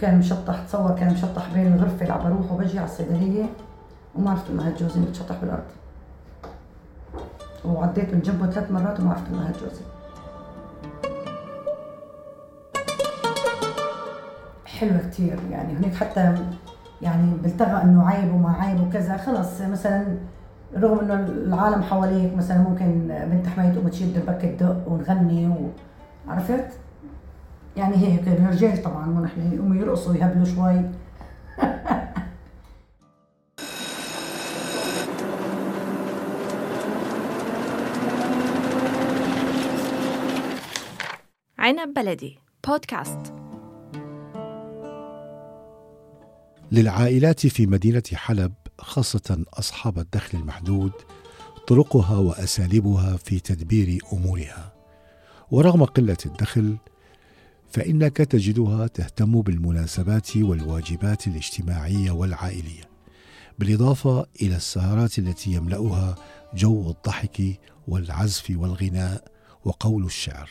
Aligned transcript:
كان 0.00 0.18
مشطح 0.18 0.60
تصور 0.60 0.90
كان 0.90 1.12
مشطح 1.12 1.54
بين 1.54 1.74
الغرفة 1.74 2.02
اللي 2.02 2.24
بروح 2.24 2.52
وبجي 2.52 2.78
على 2.78 2.88
الصيدلية 2.88 3.44
وما 4.14 4.30
عرفت 4.30 4.50
إنه 4.50 4.66
هاد 4.66 4.76
جوزي 4.76 5.00
متشطح 5.00 5.36
بالأرض. 5.40 5.62
وعديت 7.64 8.14
من 8.14 8.20
جنبه 8.20 8.50
ثلاث 8.50 8.70
مرات 8.70 9.00
وما 9.00 9.10
عرفت 9.10 9.28
إنه 9.28 9.46
هاد 9.46 9.52
جوزي 9.52 9.82
حلوة 14.66 14.98
كتير 14.98 15.38
يعني 15.50 15.72
هناك 15.72 15.94
حتى 15.94 16.34
يعني 17.02 17.34
بلتغى 17.42 17.82
إنه 17.82 18.08
عيب 18.08 18.34
وما 18.34 18.52
عيب 18.52 18.80
وكذا. 18.80 19.16
خلص 19.16 19.60
مثلا 19.60 20.18
رغم 20.76 20.98
إنه 20.98 21.14
العالم 21.14 21.82
حواليك 21.82 22.36
مثلا 22.36 22.58
ممكن 22.58 23.08
بنت 23.30 23.46
حماية 23.46 23.72
تقوم 23.72 23.88
تشيل 23.88 24.12
دربك 24.14 24.44
الدق 24.44 24.88
ونغني 24.88 25.48
و... 25.48 25.70
يعني 27.76 27.96
هيك 27.96 28.28
الرجال 28.28 28.82
طبعا 28.82 29.06
مو 29.06 29.20
نحن 29.20 29.52
يقوموا 29.52 29.76
يرقصوا 29.76 30.12
ويهبلوا 30.12 30.44
شوي. 30.44 30.90
عنب 41.58 41.94
بلدي 41.94 42.38
بودكاست. 42.68 43.34
للعائلات 46.72 47.46
في 47.46 47.66
مدينة 47.66 48.02
حلب 48.14 48.52
خاصة 48.78 49.44
أصحاب 49.54 49.98
الدخل 49.98 50.38
المحدود 50.38 50.92
طرقها 51.66 52.18
وأساليبها 52.18 53.16
في 53.16 53.40
تدبير 53.40 53.98
أمورها. 54.12 54.72
ورغم 55.50 55.84
قلة 55.84 56.16
الدخل 56.26 56.76
فإنك 57.70 58.16
تجدها 58.16 58.86
تهتم 58.86 59.42
بالمناسبات 59.42 60.36
والواجبات 60.36 61.26
الاجتماعية 61.26 62.10
والعائلية 62.10 62.82
بالإضافة 63.58 64.26
إلى 64.42 64.56
السهرات 64.56 65.18
التي 65.18 65.52
يملأها 65.52 66.14
جو 66.54 66.90
الضحك 66.90 67.60
والعزف 67.88 68.50
والغناء 68.50 69.24
وقول 69.64 70.04
الشعر. 70.04 70.50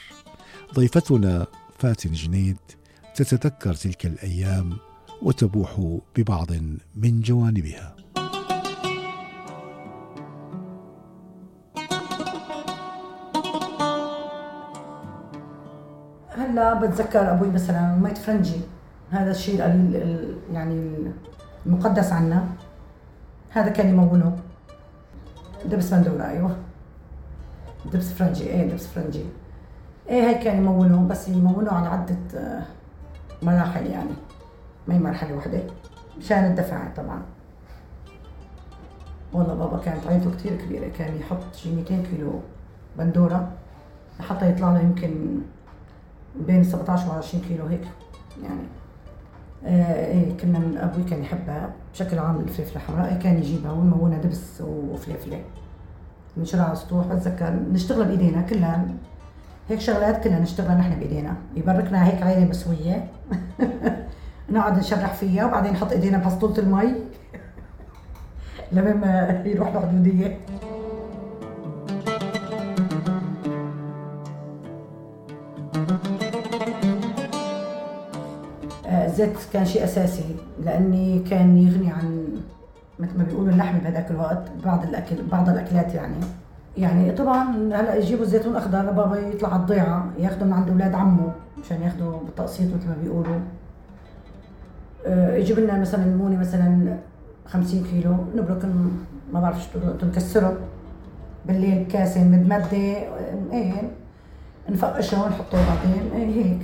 ضيفتنا 0.75 1.47
فاتن 1.79 2.11
جنيد 2.11 2.57
تتذكر 3.15 3.73
تلك 3.73 4.05
الأيام 4.05 4.77
وتبوح 5.21 5.99
ببعض 6.17 6.51
من 6.95 7.21
جوانبها. 7.21 7.95
هلا 16.53 16.73
بتذكر 16.73 17.31
أبوي 17.31 17.49
مثلا 17.49 17.95
ميت 17.95 18.17
فرنجي. 18.17 18.61
هذا 19.11 19.31
الشيء 19.31 19.59
يعني 20.51 20.95
المقدس 21.65 22.11
عنا. 22.11 22.45
هذا 23.49 23.69
كان 23.69 23.89
يمونه 23.89 24.37
دبس 25.65 25.93
بندورة 25.93 26.23
أيوه. 26.23 26.55
دبس 27.93 28.13
فرنجي 28.13 28.43
إيه 28.43 28.71
دبس 28.71 28.87
فرنجي. 28.87 29.25
إيه 30.09 30.21
هيك 30.23 30.39
كان 30.43 30.57
يمونه 30.57 31.07
بس 31.07 31.27
يمونه 31.27 31.71
على 31.71 31.87
عدة 31.87 32.17
آه، 32.35 32.63
مراحل 33.41 33.85
يعني. 33.85 34.13
ما 34.87 34.95
هي 34.95 34.99
مرحلة 34.99 35.35
واحدة. 35.35 35.63
مشان 36.17 36.45
الدفع 36.45 36.87
طبعا. 36.97 37.21
والله 39.33 39.53
بابا 39.53 39.77
كانت 39.77 40.07
عيلته 40.07 40.31
كثير 40.31 40.55
كبيرة. 40.55 40.87
كان 40.87 41.17
يحط 41.17 41.55
شي 41.55 41.75
200 41.75 42.03
كيلو 42.03 42.39
بندورة. 42.97 43.51
لحتى 44.19 44.49
يطلع 44.49 44.73
له 44.73 44.79
يمكن 44.79 45.41
بين 46.35 46.63
17 46.63 47.09
و 47.09 47.11
20 47.11 47.43
كيلو 47.43 47.65
هيك 47.65 47.87
يعني. 48.43 48.61
آه 49.65 50.05
إيه 50.05 50.37
كنا 50.37 50.83
أبوي 50.83 51.03
كان 51.03 51.21
يحبها 51.21 51.73
بشكل 51.93 52.19
عام 52.19 52.39
الفلفلة 52.39 52.75
الحمراء 52.75 53.13
إيه 53.13 53.19
كان 53.19 53.37
يجيبها 53.37 53.71
ونمونها 53.71 54.17
دبس 54.17 54.61
وفلفلة. 54.61 55.41
نشرها 56.37 56.63
على 56.63 56.73
السطوح 56.73 57.07
بتذكر 57.07 57.53
نشتغل 57.71 58.05
بإيدينا 58.05 58.41
كلها. 58.41 58.85
هيك 59.69 59.79
شغلات 59.79 60.23
كلها 60.23 60.39
نشتغلها 60.39 60.75
نحن 60.75 60.99
بإيدينا. 60.99 61.35
يبركنا 61.55 62.07
هيك 62.07 62.23
عيلة 62.23 62.49
مسوية. 62.49 63.07
نقعد 64.49 64.77
نشرح 64.77 65.13
فيها 65.13 65.45
وبعدين 65.45 65.73
نحط 65.73 65.91
إيدينا 65.91 66.17
بحصطولة 66.17 66.57
المي. 66.57 66.93
لما 68.71 68.93
ما 68.93 69.43
يروح 69.45 69.75
الحدودية. 69.75 70.39
الزيت 79.13 79.37
كان 79.53 79.65
شيء 79.65 79.83
أساسي 79.83 80.35
لأني 80.63 81.19
كان 81.19 81.57
يغني 81.57 81.91
عن 81.91 82.27
مثل 82.99 83.17
ما 83.17 83.23
بيقولوا 83.23 83.51
اللحمة 83.51 83.79
بهذاك 83.79 84.11
الوقت 84.11 84.43
بعض 84.65 84.83
الاكل 84.83 85.15
بعض 85.31 85.49
الأكلات 85.49 85.95
يعني. 85.95 86.15
يعني 86.77 87.11
طبعا 87.11 87.51
هلأ 87.51 87.95
يجيبوا 87.95 88.23
الزيتون 88.23 88.55
أخضر 88.55 88.81
لبابا 88.81 89.19
يطلع 89.19 89.53
على 89.53 89.61
الضيعة 89.61 90.09
ياخذوا 90.19 90.47
من 90.47 90.53
عند 90.53 90.69
أولاد 90.69 90.93
عمه 90.95 91.31
مشان 91.65 91.81
ياخذوا 91.81 92.19
بالتقسيط 92.19 92.75
مثل 92.75 92.87
ما 92.87 92.95
بيقولوا. 93.03 93.39
آه، 95.05 95.35
يجيب 95.35 95.59
لنا 95.59 95.79
مثلا 95.79 96.03
المونه 96.03 96.39
مثلا 96.39 96.97
50 97.47 97.83
كيلو 97.83 98.15
نبرك 98.35 98.65
ما 99.33 99.39
بعرف 99.39 99.63
شو 99.63 99.79
نكسره 100.05 100.57
بالليل 101.45 101.87
كاسة 101.87 102.23
مدمده 102.23 102.77
إيه 103.51 103.91
نفقشه 104.69 105.23
ونحطه 105.23 105.57
بعدين 105.67 106.11
إيه 106.15 106.43
هيك. 106.45 106.59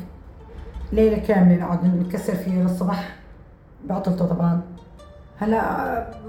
ليلة 0.91 1.17
كاملة 1.17 1.55
نقعد 1.55 1.85
نكسر 1.85 2.35
فيه 2.35 2.61
للصبح. 2.61 3.15
بعطلته 3.89 4.25
طبعا. 4.25 4.61
هلا 5.39 5.61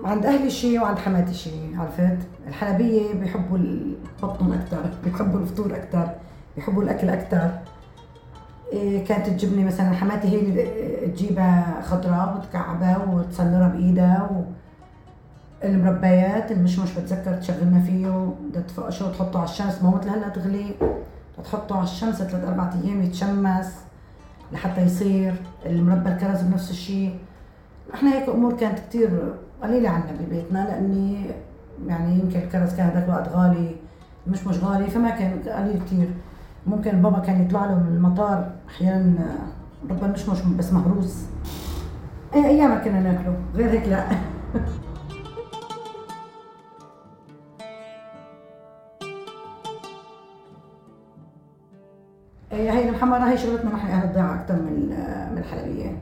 عند 0.04 0.26
أهلي 0.26 0.50
شيء 0.50 0.80
وعند 0.80 0.98
حماتي 0.98 1.34
شيء 1.34 1.76
عرفت؟ 1.78 2.18
الحلبية 2.48 3.14
بيحبوا 3.14 3.58
البطن 3.58 4.52
أكثر 4.52 4.82
بيحبوا 5.04 5.40
الفطور 5.40 5.74
أكثر 5.74 6.08
بيحبوا 6.56 6.82
الأكل 6.82 7.08
أكثر 7.08 7.50
إيه، 8.72 9.04
كانت 9.04 9.26
تجيبني 9.26 9.64
مثلا 9.64 9.90
حماتي 9.92 10.28
هي 10.28 10.40
اللي 10.40 11.06
تجيبها 11.06 11.80
خضراء 11.82 12.36
وتكعبها 12.36 13.04
وتسنرها 13.10 13.68
بإيدها 13.68 14.28
و... 14.32 14.42
المربيات 15.64 16.52
المشمش 16.52 16.92
بتذكر 16.92 17.34
تشغلنا 17.34 17.80
فيه 17.80 18.32
بدها 18.48 18.62
تفقشه 18.62 19.08
وتحطه 19.08 19.38
على 19.38 19.48
الشمس. 19.48 19.82
ما 19.82 19.90
مثل 19.90 20.08
هلا 20.08 20.28
تغلي 20.28 20.74
تحطه 21.44 21.74
على 21.74 21.84
الشمس 21.84 22.14
ثلاث 22.14 22.44
أربع 22.44 22.70
أيام 22.84 23.02
يتشمس. 23.02 23.66
لحتى 24.52 24.80
يصير 24.80 25.34
المربى 25.66 26.08
الكرز 26.08 26.42
بنفس 26.42 26.70
الشيء. 26.70 27.18
إحنا 27.94 28.14
هيك 28.14 28.28
أمور 28.28 28.52
كانت 28.56 28.78
كثير 28.78 29.34
قليلة 29.62 29.88
عنا 29.88 30.04
ببيتنا 30.20 30.58
لأني 30.68 31.26
يعني 31.86 32.18
يمكن 32.20 32.38
الكرز 32.38 32.74
كان 32.74 32.86
هذاك 32.86 33.04
الوقت 33.04 33.28
غالي 33.28 33.76
مش 34.26 34.46
مش 34.46 34.64
غالي 34.64 34.90
فما 34.90 35.10
كان 35.10 35.38
قليل 35.48 35.82
كثير 35.86 36.08
ممكن 36.66 37.02
بابا 37.02 37.18
كان 37.18 37.42
يطلع 37.42 37.64
له 37.64 37.74
من 37.74 37.96
المطار 37.96 38.50
أحيانا 38.68 39.36
ربما 39.90 40.08
مش 40.08 40.28
مش 40.28 40.40
بس 40.42 40.72
مهروس. 40.72 41.24
إيه 42.34 42.46
أيام 42.46 42.78
كنا 42.84 43.00
ناكله 43.00 43.36
غير 43.54 43.70
هيك 43.70 43.88
لا. 43.88 44.04
هي 52.52 52.88
المحمرة 52.88 53.30
هي 53.30 53.38
شغلتنا 53.38 53.70
نحن 53.74 53.86
أهل 53.86 54.08
الضيعة 54.08 54.34
أكثر 54.34 54.54
من 54.54 54.86
من 55.32 55.38
الحلبية 55.38 55.98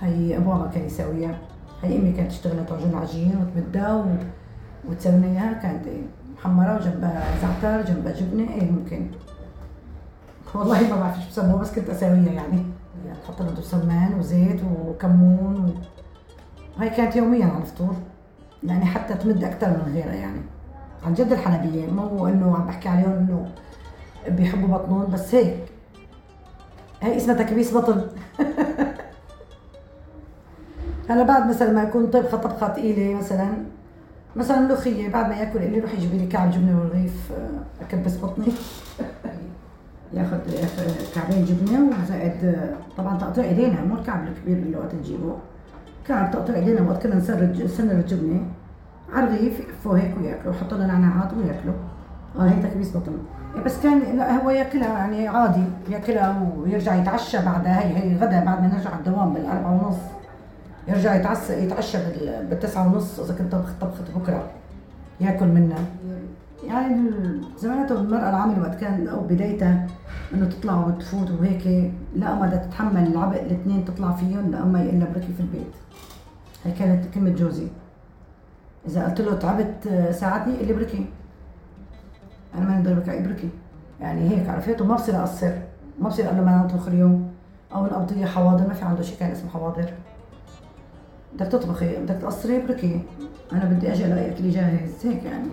هي 0.00 0.36
ابوها 0.36 0.70
كان 0.74 0.84
يساويها. 0.84 1.38
هي 1.82 1.98
أمي 1.98 2.12
كانت 2.12 2.30
تشتغل 2.30 2.66
تعجن 2.66 2.94
عجين 2.94 3.36
وتمدها 3.36 4.06
وتسوي 4.88 5.12
لنا 5.12 5.26
اياها 5.26 5.52
كانت 5.52 5.84
محمرة 6.36 6.76
وجنبها 6.76 7.24
زعتر 7.42 7.92
جنبها 7.92 8.12
جبنة 8.12 8.54
إيه 8.54 8.70
ممكن. 8.70 9.06
والله 10.54 10.90
ما 10.90 10.96
بعرف 11.00 11.16
إيش 11.16 11.28
بسموه 11.28 11.60
بس 11.60 11.74
كنت 11.74 11.90
اسويها 11.90 12.32
يعني. 12.32 12.62
تحط 13.24 13.42
له 13.42 13.60
سمان 13.60 14.14
وزيت 14.18 14.60
وكمون 14.64 15.64
و... 15.64 15.68
هاي 16.80 16.90
كانت 16.90 17.16
يوميا 17.16 17.46
على 17.46 17.58
الفطور. 17.58 17.94
يعني 18.64 18.84
حتى 18.84 19.14
تمد 19.14 19.44
أكثر 19.44 19.68
من 19.68 19.92
غيرها 19.92 20.14
يعني. 20.14 20.40
عن 21.06 21.14
جد 21.14 21.32
الحلبية 21.32 21.86
مو 21.90 22.26
إنه 22.26 22.56
عم 22.56 22.66
بحكي 22.66 22.88
عليهم 22.88 23.12
إنه 23.12 23.48
بيحبوا 24.36 24.78
بطنهم 24.78 25.10
بس 25.12 25.34
هيك. 25.34 25.56
هي 27.02 27.16
اسمها 27.16 27.42
تكبيس 27.42 27.74
بطن. 27.74 28.02
هلا 31.08 31.22
بعد 31.22 31.48
مثلا 31.48 31.72
ما 31.72 31.82
يكون 31.82 32.06
طبخة 32.06 32.36
طبخة 32.36 32.74
ثقيله 32.74 33.14
مثلا 33.14 33.48
مثلا 34.36 34.60
ملوخية 34.60 35.08
بعد 35.08 35.28
ما 35.28 35.34
ياكل 35.34 35.58
اللي 35.58 35.76
يروح 35.76 35.94
يجيب 35.94 36.14
لي 36.14 36.26
كعب 36.26 36.50
جبنة 36.50 36.80
ورغيف 36.80 37.32
آه، 37.32 37.84
أكبس 37.84 38.16
بطني. 38.16 38.46
ياخذ 40.14 40.38
كعبين 41.14 41.44
جبنة 41.44 41.90
وزائد 42.02 42.56
طبعا 42.96 43.18
تقطيع 43.18 43.44
إيدينا 43.44 43.84
مو 43.84 43.94
الكعب 43.94 44.28
الكبير 44.28 44.56
اللي 44.56 44.76
وقت 44.76 44.94
نجيبه. 44.94 45.36
كعب 46.08 46.30
تقطيع 46.30 46.54
إيدينا 46.54 46.90
وقت 46.90 47.02
كنا 47.02 47.14
نسرج 47.14 47.62
نسنر 47.62 47.92
الجبنه 47.92 48.40
على 49.12 49.26
الرغيف 49.26 49.60
يقفوا 49.60 49.98
هيك 49.98 50.14
وياكلوا 50.20 50.54
يحطوا 50.54 50.78
لنا 50.78 50.86
نعناعات 50.86 51.32
وياكلوا. 51.34 51.74
آه 52.38 52.42
هي 52.48 52.62
تكبيس 52.62 52.96
بطن. 52.96 53.18
بس 53.64 53.80
كان 53.82 54.20
هو 54.20 54.50
ياكلها 54.50 54.98
يعني 54.98 55.28
عادي 55.28 55.64
ياكلها 55.88 56.48
ويرجع 56.56 56.94
يتعشى 56.94 57.38
بعدها. 57.38 57.80
هي 57.80 57.96
هي 57.98 58.16
غدا 58.16 58.44
بعد 58.44 58.60
ما 58.62 58.66
نرجع 58.74 58.98
الدوام 58.98 59.34
بالأربعة 59.34 59.84
ونص. 59.86 59.96
يرجع 60.88 61.14
يتعشى 61.14 61.52
يتعشى 61.52 61.98
بال- 61.98 62.46
بالتسعة 62.50 62.86
ونص 62.86 63.20
إذا 63.20 63.34
كنت 63.34 63.52
طبخت 63.80 64.10
بكرة. 64.16 64.50
ياكل 65.20 65.46
منها. 65.46 65.78
يعني 66.66 67.10
زمانته 67.58 68.00
المرأة 68.00 68.30
العاملة 68.30 68.60
وقت 68.62 68.80
كان 68.80 69.08
أو 69.08 69.20
بدايتها 69.20 69.86
إنه 70.34 70.46
تطلع 70.46 70.86
وتفوت 70.86 71.30
وهيك 71.30 71.92
لا 72.16 72.34
ما 72.34 72.46
بدها 72.46 72.58
تتحمل 72.58 73.06
العبء 73.06 73.42
الاثنين 73.42 73.84
تطلع 73.84 74.12
فيهم 74.12 74.50
لا 74.50 74.64
ما 74.64 74.82
إلا 74.82 75.04
بركي 75.14 75.32
في 75.32 75.40
البيت. 75.40 75.72
هي 76.64 76.72
كانت 76.72 77.14
كلمة 77.14 77.30
جوزي. 77.30 77.66
إذا 78.88 79.04
قلت 79.04 79.20
له 79.20 79.34
تعبت 79.36 79.86
آه، 79.86 80.10
ساعدني 80.10 80.60
اللي 80.60 80.72
بركي. 80.72 81.06
أنا 82.62 82.70
ما 82.70 82.78
نقدر 82.78 82.94
بركي 82.94 83.22
بركي 83.22 83.48
يعني 84.00 84.30
هيك 84.30 84.48
عرفت 84.48 84.80
وما 84.80 84.94
بصير 84.94 85.16
أقصر 85.16 85.52
ما 85.98 86.08
بصير 86.08 86.26
أقول 86.26 86.36
له 86.36 86.44
ما 86.44 86.56
نطبخ 86.56 86.88
اليوم. 86.88 87.32
أو 87.74 87.86
نقضي 87.86 88.26
حواضر 88.26 88.68
ما 88.68 88.74
في 88.74 88.84
عنده 88.84 89.02
شيء 89.02 89.18
كان 89.18 89.30
اسمه 89.30 89.50
حواضر. 89.50 89.92
بدك 91.34 91.46
تطبخي 91.46 91.96
بدك 91.96 92.14
تقصري 92.14 92.60
بركي 92.60 93.02
أنا 93.52 93.64
بدي 93.64 93.92
أجي 93.92 94.06
ألاقي 94.06 94.30
أكلي 94.30 94.50
جاهز. 94.50 95.06
هيك 95.06 95.24
يعني. 95.24 95.48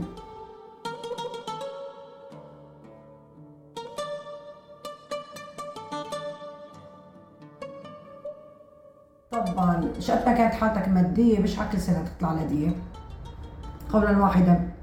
طبعا 9.31 9.89
شقد 9.99 10.25
ما 10.25 10.33
كانت 10.33 10.53
حالتك 10.53 10.87
مادية 10.87 11.39
مش 11.39 11.55
كل 11.71 11.79
سنة 11.79 12.03
تطلع 12.03 12.33
لدية. 12.33 12.71
قولا 13.93 14.17
واحدا. 14.17 14.78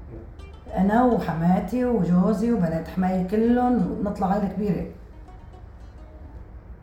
أنا 0.75 1.03
وحماتي 1.03 1.85
وجوزي 1.85 2.51
وبنات 2.51 2.87
حماي 2.87 3.23
كلهم 3.23 3.97
نطلع 4.03 4.27
عائلة 4.27 4.47
كبيرة. 4.47 4.85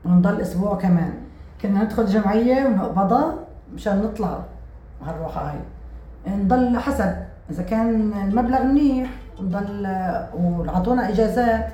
ونضل 0.05 0.41
أسبوع 0.41 0.75
كمان. 0.77 1.15
كنا 1.63 1.85
ندخل 1.85 2.07
جمعية 2.07 2.67
ونقبضها 2.67 3.35
مشان 3.75 4.03
نطلع 4.03 4.45
هالروحة 5.07 5.51
هاي. 5.51 5.59
نضل 6.37 6.79
حسب 6.79 7.15
إذا 7.51 7.63
كان 7.63 8.13
المبلغ 8.13 8.63
منيح 8.63 9.11
نضل 9.41 9.87
وعطونا 10.35 11.09
إجازات 11.09 11.73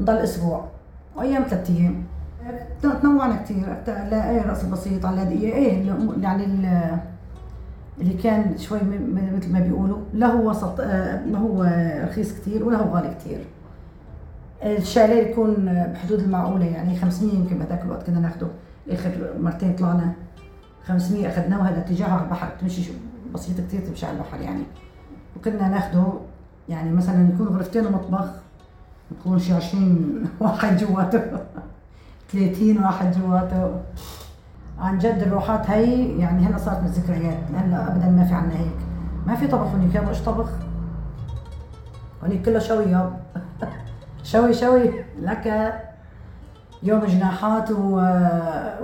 نضل 0.00 0.16
أسبوع. 0.16 0.64
وأيام 1.16 1.42
ثلاث 1.42 1.70
أيام. 1.70 2.04
تنوعنا 2.82 3.36
كثير 3.36 3.76
لا 3.86 4.30
إيه 4.30 4.42
رأس 4.42 4.64
البسيط 4.64 5.06
على 5.06 5.24
دقيقة 5.24 5.56
إيه 5.56 5.92
يعني 6.22 6.68
اللي 8.00 8.14
كان 8.14 8.58
شوي 8.58 8.78
مثل 9.36 9.52
ما 9.52 9.60
بيقولوا 9.60 9.98
لا 10.14 10.26
هو 10.26 10.50
وسط 10.50 10.80
آه، 10.80 11.24
ما 11.26 11.38
هو 11.38 11.62
رخيص 12.08 12.32
كثير 12.32 12.64
ولا 12.64 12.78
هو 12.78 12.94
غالي 12.94 13.14
كثير 13.14 13.44
الشاليه 14.62 15.30
يكون 15.30 15.84
بحدود 15.92 16.20
المعقولة 16.20 16.64
يعني 16.64 16.96
500 16.96 17.34
يمكن 17.34 17.58
بهذاك 17.58 17.82
الوقت 17.82 18.06
كنا 18.06 18.20
ناخده. 18.20 18.46
آخر 18.90 19.10
مرتين 19.40 19.76
طلعنا 19.76 20.12
500 20.86 21.28
أخذناه 21.28 21.58
وهذا 21.58 21.78
اتجاه 21.78 22.06
على 22.06 22.22
البحر. 22.24 22.48
تمشي 22.60 22.82
بسيطة 23.34 23.62
كثير 23.62 23.80
تمشي 23.80 24.06
على 24.06 24.16
البحر 24.16 24.40
يعني. 24.40 24.62
وكنا 25.36 25.68
ناخده 25.68 26.04
يعني 26.68 26.90
مثلا 26.90 27.28
يكون 27.34 27.46
غرفتين 27.46 27.86
ومطبخ 27.86 28.26
يكون 29.10 29.38
شي 29.38 29.52
20 29.52 30.24
واحد 30.40 30.76
جواته 30.76 31.22
30 32.32 32.78
واحد 32.78 33.18
جواته. 33.18 33.80
عن 34.80 34.98
جد 34.98 35.22
الروحات 35.22 35.70
هي 35.70 36.18
يعني 36.18 36.46
هلا 36.46 36.58
صارت 36.58 36.80
من 36.80 36.86
الذكريات 36.86 37.38
هلا 37.54 37.88
ابدا 37.88 38.06
ما 38.06 38.24
في 38.24 38.34
عنا 38.34 38.54
هيك. 38.56 38.76
ما 39.26 39.34
في 39.36 39.46
طبخ 39.46 39.66
هونيك 39.66 39.94
يابا 39.94 40.08
إيش 40.08 40.20
طبخ؟ 40.20 40.50
هونيك 42.22 42.44
كله 42.44 42.58
شوي 42.58 42.84
يابا 42.84 43.16
شوي 44.22 44.54
شوي. 44.54 44.90
لك 45.20 45.74
يوم 46.82 47.04
جناحات 47.04 47.70
و... 47.70 48.00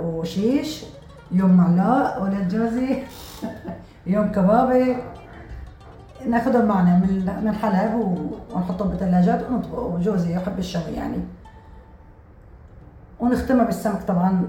وشيش 0.01 0.85
يوم 1.31 1.57
معلاق 1.57 2.23
ولد 2.23 2.47
جوزي 2.47 3.03
يوم 4.07 4.31
كبابي. 4.31 4.97
ناخذهم 6.27 6.65
معنا 6.65 6.97
من 6.99 7.41
من 7.45 7.53
حلب 7.55 7.93
ونحطهم 8.55 8.89
بالثلاجات 8.89 9.49
ونطبخ. 9.51 9.79
وجوزي 9.79 10.35
يحب 10.35 10.59
الشوي 10.59 10.93
يعني. 10.93 11.17
ونختمها 13.19 13.65
بالسمك 13.65 14.03
طبعا. 14.03 14.47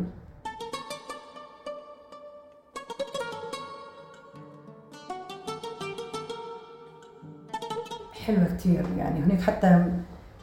حلوة 8.28 8.44
كتير. 8.58 8.84
يعني 8.96 9.20
هناك 9.20 9.40
حتى 9.40 9.84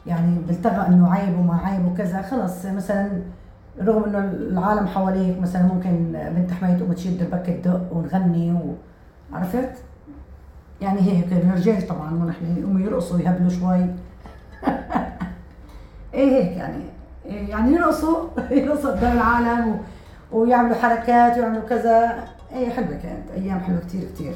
يعني 0.06 0.38
بلتغى 0.48 0.86
إنه 0.88 1.12
عيب 1.12 1.38
وما 1.38 1.60
عيب 1.64 1.86
وكذا. 1.86 2.22
خلص 2.22 2.66
مثلا 2.66 3.22
رغم 3.80 4.04
إنه 4.04 4.18
العالم 4.18 4.86
حواليك 4.86 5.40
مثلا 5.40 5.62
ممكن 5.62 6.12
بنت 6.36 6.52
حماية 6.52 6.76
تقوم 6.76 6.92
تشيل 6.92 7.18
دربك 7.18 7.48
الدق 7.48 7.92
ونغني 7.92 8.52
و... 8.52 8.74
عرفت؟ 9.32 9.72
يعني 10.80 11.00
هيك 11.00 11.32
الرجال 11.32 11.86
طبعا 11.86 12.10
مو 12.10 12.28
نحن 12.28 12.56
يقوموا 12.58 12.80
يرقصوا 12.80 13.20
يهبلوا 13.20 13.50
شوي. 13.50 13.86
إيه 16.14 16.42
هيك 16.42 16.56
يعني. 16.56 16.84
إيه 17.26 17.50
يعني 17.50 17.72
يرقصوا 17.72 18.28
يرقصوا 18.50 18.90
قدام 18.90 19.16
العالم 19.16 19.68
و... 19.68 19.76
ويعملوا 20.38 20.76
حركات 20.76 21.38
ويعملوا 21.38 21.68
كذا. 21.68 22.24
إيه 22.52 22.70
حلوة 22.70 22.88
كانت. 22.88 23.30
أيام 23.34 23.60
حلوة 23.60 23.80
كتير 23.80 24.08
كتير. 24.14 24.34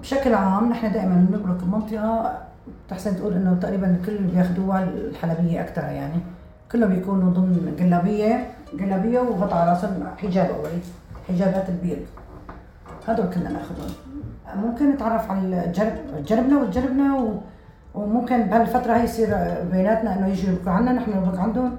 بشكل 0.00 0.34
عام 0.34 0.70
نحن 0.70 0.92
دائما 0.92 1.26
بنملك 1.28 1.62
المنطقة 1.62 2.38
بتحسن 2.86 3.16
تقول 3.16 3.32
إنه 3.32 3.54
تقريبا 3.54 3.90
الكل 3.90 4.12
اللي 4.12 4.32
بياخذوها 4.32 4.82
الحلبية 4.82 5.60
أكثر 5.60 5.82
يعني. 5.82 6.20
كلهم 6.72 6.94
بيكونوا 6.94 7.30
ضمن 7.30 7.76
جلابيه 7.78 8.46
جلابيه 8.74 9.20
وغطاء 9.20 9.58
على 9.58 9.70
رأسهم 9.70 10.04
حجاب 10.16 10.50
اولي 10.50 10.78
حجابات 11.28 11.68
البيض. 11.68 11.98
هدول 13.08 13.26
كنا 13.26 13.50
ناخذهم 13.50 13.90
ممكن 14.56 14.90
نتعرف 14.90 15.30
على 15.30 15.64
الجرب 15.64 15.92
جربنا 16.26 16.60
وتجربنا. 16.60 17.34
وممكن 17.94 18.42
بهالفترة 18.42 18.92
هي 18.92 19.04
يصير 19.04 19.28
بيناتنا 19.72 20.18
إنه 20.18 20.26
يجوا 20.26 20.52
يبكوا 20.52 20.72
عنا 20.72 20.92
نحن 20.92 21.10
نبكي 21.10 21.40
عندهم. 21.40 21.76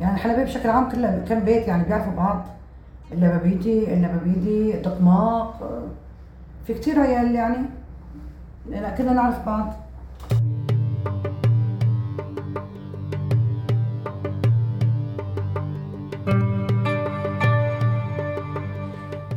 يعني 0.00 0.14
الحلبية 0.14 0.44
بشكل 0.44 0.68
عام 0.68 0.88
كلها 0.88 1.18
كم 1.28 1.40
بيت 1.40 1.68
يعني 1.68 1.84
بيعرفوا 1.84 2.12
بعض. 2.12 2.44
اللبابيدي 3.12 3.94
اللبابيدي 3.94 4.72
دقماق 4.72 5.70
في 6.68 6.74
كتير 6.74 7.00
عيال 7.00 7.34
يعني 7.34 7.66
لا 8.70 8.96
كلنا 8.96 9.12
نعرف 9.12 9.46
بعض. 9.46 9.88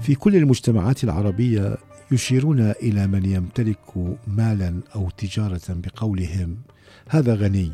في 0.01 0.15
كل 0.15 0.35
المجتمعات 0.35 1.03
العربية 1.03 1.77
يشيرون 2.11 2.59
إلى 2.59 3.07
من 3.07 3.25
يمتلك 3.25 4.17
مالا 4.27 4.81
أو 4.95 5.09
تجارة 5.09 5.61
بقولهم 5.69 6.57
هذا 7.09 7.35
غني 7.35 7.71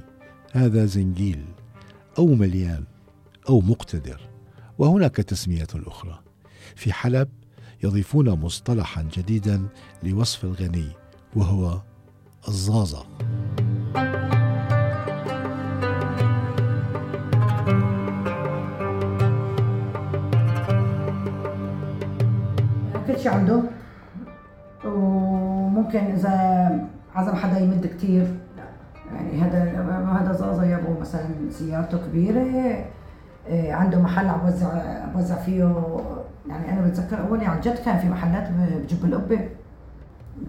هذا 0.51 0.85
زنجيل 0.85 1.45
أو 2.17 2.27
مليان 2.27 2.83
أو 3.49 3.61
مقتدر. 3.61 4.21
وهناك 4.77 5.15
تسمية 5.15 5.67
أخرى. 5.75 6.19
في 6.75 6.93
حلب 6.93 7.27
يضيفون 7.83 8.29
مصطلحا 8.29 9.05
جديدا 9.17 9.61
لوصف 10.03 10.43
الغني 10.43 10.87
وهو 11.35 11.81
الزازة 12.47 13.03
كل 23.07 23.19
شيء 23.19 23.31
عنده. 23.31 23.61
وممكن 24.85 25.99
إذا 25.99 26.69
عزم 27.15 27.35
حدا 27.35 27.59
يمد 27.59 27.87
كتير. 27.87 28.27
يعني 29.13 29.41
هذا 29.41 29.61
هذا 30.21 30.33
زازا 30.33 30.63
يابو 30.63 30.99
مثلا 30.99 31.29
سيارته 31.49 31.97
كبيرة. 31.97 32.41
إيه، 33.47 33.73
عنده 33.73 33.99
محل 33.99 34.27
عم 34.27 34.39
بوزع 34.39 35.05
بوزع 35.15 35.35
فيه 35.35 35.63
يعني 36.49 36.73
أنا 36.73 36.87
بتذكر 36.87 37.27
أولي 37.27 37.45
عن 37.45 37.59
جد 37.59 37.75
كان 37.85 37.97
في 37.97 38.09
محلات 38.09 38.49
بجب 38.51 39.05
القبه 39.05 39.49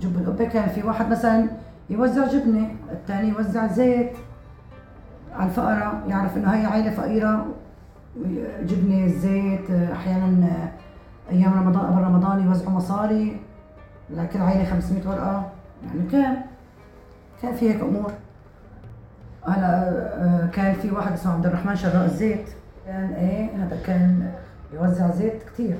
جب 0.00 0.16
القبه 0.16 0.44
كان 0.44 0.68
في 0.68 0.82
واحد 0.82 1.10
مثلا 1.10 1.48
يوزع 1.90 2.26
جبنة 2.26 2.70
الثاني 2.92 3.28
يوزع 3.28 3.66
زيت 3.66 4.12
على 5.32 5.48
الفقراء 5.48 6.02
يعرف 6.08 6.36
إنه 6.36 6.50
هي 6.54 6.66
عائله 6.66 6.90
فقيرة. 6.90 7.46
جبنة 8.62 9.06
زيت 9.06 9.70
أحيانا 9.70 10.72
أيام 11.30 11.54
رمضان 11.54 11.86
قبل 11.86 12.02
رمضان 12.02 12.44
يوزعوا 12.44 12.70
مصاري 12.70 13.40
لكل 14.10 14.38
عائله 14.40 14.64
500 14.64 15.08
ورقة. 15.08 15.50
يعني 15.86 16.08
كان 16.12 16.36
كان 17.42 17.54
في 17.54 17.70
هيك 17.70 17.80
أمور. 17.80 18.12
هلا 19.46 19.88
آه، 19.88 20.46
كان 20.46 20.74
في 20.74 20.90
واحد 20.90 21.12
اسمه 21.12 21.32
عبد 21.32 21.46
الرحمن 21.46 21.76
شراء 21.76 22.04
الزيت. 22.04 22.48
كان 22.86 23.12
إيه؟ 23.12 23.50
هذا 23.56 23.82
كان 23.86 24.32
يوزع 24.72 25.10
زيت 25.10 25.42
كثير 25.42 25.76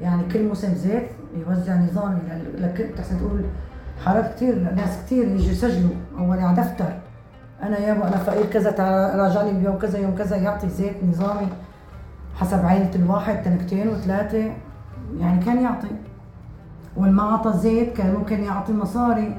يعني 0.00 0.22
كل 0.32 0.48
موسم 0.48 0.74
زيت 0.74 1.08
يوزع 1.46 1.76
نظامي 1.76 2.18
لكل 2.58 2.84
بتحسن 2.84 3.18
تقول 3.18 3.44
حارات 4.04 4.34
كثير 4.34 4.74
ناس 4.74 4.98
كثير 5.04 5.28
يجوا 5.28 5.52
يسجلوا. 5.52 5.90
اول 6.18 6.38
على 6.38 6.56
دفتر. 6.56 6.92
أنا 7.62 7.78
يابا 7.78 8.08
أنا 8.08 8.16
فقير 8.16 8.46
كذا 8.46 8.70
راجعني 9.16 9.60
بيوم 9.60 9.78
كذا 9.78 9.98
يوم 9.98 10.14
كذا 10.14 10.36
يعطي 10.36 10.68
زيت 10.68 11.04
نظامي 11.04 11.48
حسب 12.36 12.64
عائلة 12.64 12.94
الواحد 12.94 13.42
تنكتين 13.42 13.88
وثلاثة. 13.88 14.52
يعني 15.18 15.44
كان 15.44 15.62
يعطي. 15.62 15.88
والما 16.96 17.22
عطى 17.22 17.52
زيت 17.58 17.96
كان 17.96 18.14
ممكن 18.14 18.44
يعطي 18.44 18.72
مصاري. 18.72 19.36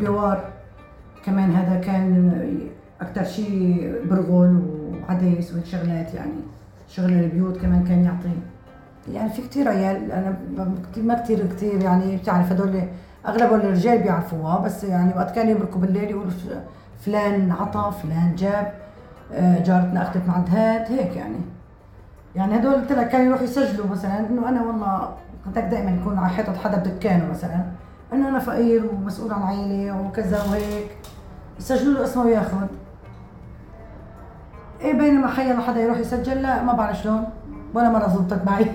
كبيوار 0.00 0.44
كمان 1.24 1.50
هذا 1.54 1.80
كان 1.80 2.32
أكثر 3.00 3.24
شيء 3.24 3.94
برغل 4.10 4.62
وعديس 5.08 5.54
وشغلات 5.54 6.14
يعني 6.14 6.40
شغل 6.88 7.12
البيوت 7.12 7.56
كمان 7.56 7.84
كان 7.84 8.04
يعطي. 8.04 8.28
يعني 9.12 9.30
في 9.30 9.42
كثير 9.42 9.68
عيال 9.68 10.12
أنا 10.12 10.36
ما 10.96 11.14
كثير 11.14 11.46
كثير 11.46 11.82
يعني 11.82 12.16
بتعرف 12.16 12.52
هدول 12.52 12.82
أغلب 13.26 13.54
الرجال 13.54 13.98
بيعرفوها 13.98 14.58
بس 14.58 14.84
يعني 14.84 15.14
وقت 15.16 15.34
كانوا 15.34 15.50
يبركوا 15.50 15.80
بالليل 15.80 16.10
يقولوا 16.10 16.32
فلان 17.00 17.52
عطى 17.52 17.92
فلان 18.02 18.34
جاب 18.36 18.72
آه، 19.32 19.62
جارتنا 19.62 20.02
أخذت 20.02 20.22
من 20.26 20.30
عند 20.30 20.48
هاد 20.48 20.92
هيك 20.92 21.16
يعني. 21.16 21.38
يعني 22.36 22.56
هدول 22.56 22.82
لك 22.90 23.08
كانوا 23.08 23.26
يروحوا 23.26 23.44
يسجلوا 23.44 23.86
مثلا 23.86 24.18
إنه 24.18 24.48
أنا 24.48 24.62
والله 24.62 25.14
كنت 25.44 25.58
دائما 25.58 25.90
يكون 25.90 26.18
على 26.18 26.28
حيطة 26.28 26.54
حدا 26.54 26.76
بدكانه 26.76 27.30
مثلا. 27.30 27.64
إنه 28.12 28.28
أنا 28.28 28.38
فقير 28.38 28.86
ومسؤول 28.86 29.32
عن 29.32 29.42
عائله 29.42 30.00
وكذا 30.00 30.42
وهيك. 30.42 30.96
يسجلوا 31.58 31.94
له 31.94 32.04
اسمه 32.04 32.22
وياخذ 32.22 32.66
إيه 34.80 34.98
بينما 34.98 35.28
حيلا 35.28 35.60
حدا 35.60 35.80
يروح 35.80 35.98
يسجل؟ 35.98 36.42
لا 36.42 36.62
ما 36.62 36.72
بعرف 36.72 36.96
شلون. 36.96 37.24
ولا 37.74 37.90
مرة 37.90 38.08
زبطت 38.08 38.46
معي. 38.46 38.66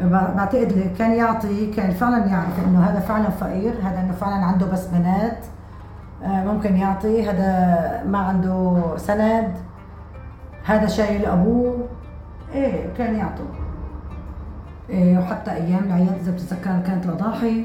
بعتقد 0.36 0.94
كان 0.98 1.12
يعطي 1.12 1.66
كان 1.66 1.90
فعلا 1.90 2.26
يعرف 2.26 2.64
إنه 2.66 2.80
هذا 2.80 3.00
فعلا 3.00 3.30
فقير 3.30 3.74
هذا 3.82 4.00
إنه 4.00 4.12
فعلا 4.12 4.44
عنده 4.44 4.66
بس 4.66 4.86
بنات. 4.86 5.38
آه، 6.24 6.44
ممكن 6.44 6.76
يعطي. 6.76 7.30
هذا 7.30 8.02
ما 8.06 8.18
عنده 8.18 8.82
سند. 8.96 9.54
هذا 10.64 10.86
شايل 10.86 11.26
أبوه. 11.26 11.86
إيه 12.54 12.94
كان 12.98 13.14
يعطوا 13.14 13.44
إيه 13.54 13.59
وحتى 14.92 15.52
أيام 15.52 15.84
العيال 15.84 16.14
إذا 16.20 16.32
بتتذكر 16.32 16.80
كانت 16.86 17.06
الاضاحي 17.06 17.64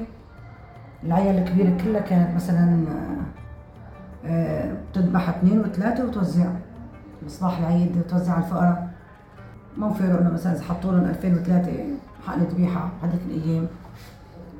العيال 1.03 1.37
الكبيرة 1.37 1.77
كلها 1.83 2.01
كانت 2.01 2.35
مثلا 2.35 2.85
آه، 4.25 4.73
بتذبح 4.91 5.29
اثنين 5.29 5.59
وثلاثة 5.59 6.05
وتوزع. 6.05 6.45
مصباح 7.25 7.59
العيد 7.59 8.01
توزع 8.09 8.33
على 8.33 8.43
الفقراء. 8.43 8.87
ما 9.77 9.93
في 9.93 10.03
انه 10.03 10.31
مثلا 10.33 10.53
إذا 10.53 10.63
حطوا 10.63 10.91
لهم 10.91 11.05
2003 11.05 11.71
حقن 12.27 12.39
ذبيحه 12.41 12.89
هذيك 13.03 13.21
الأيام 13.29 13.67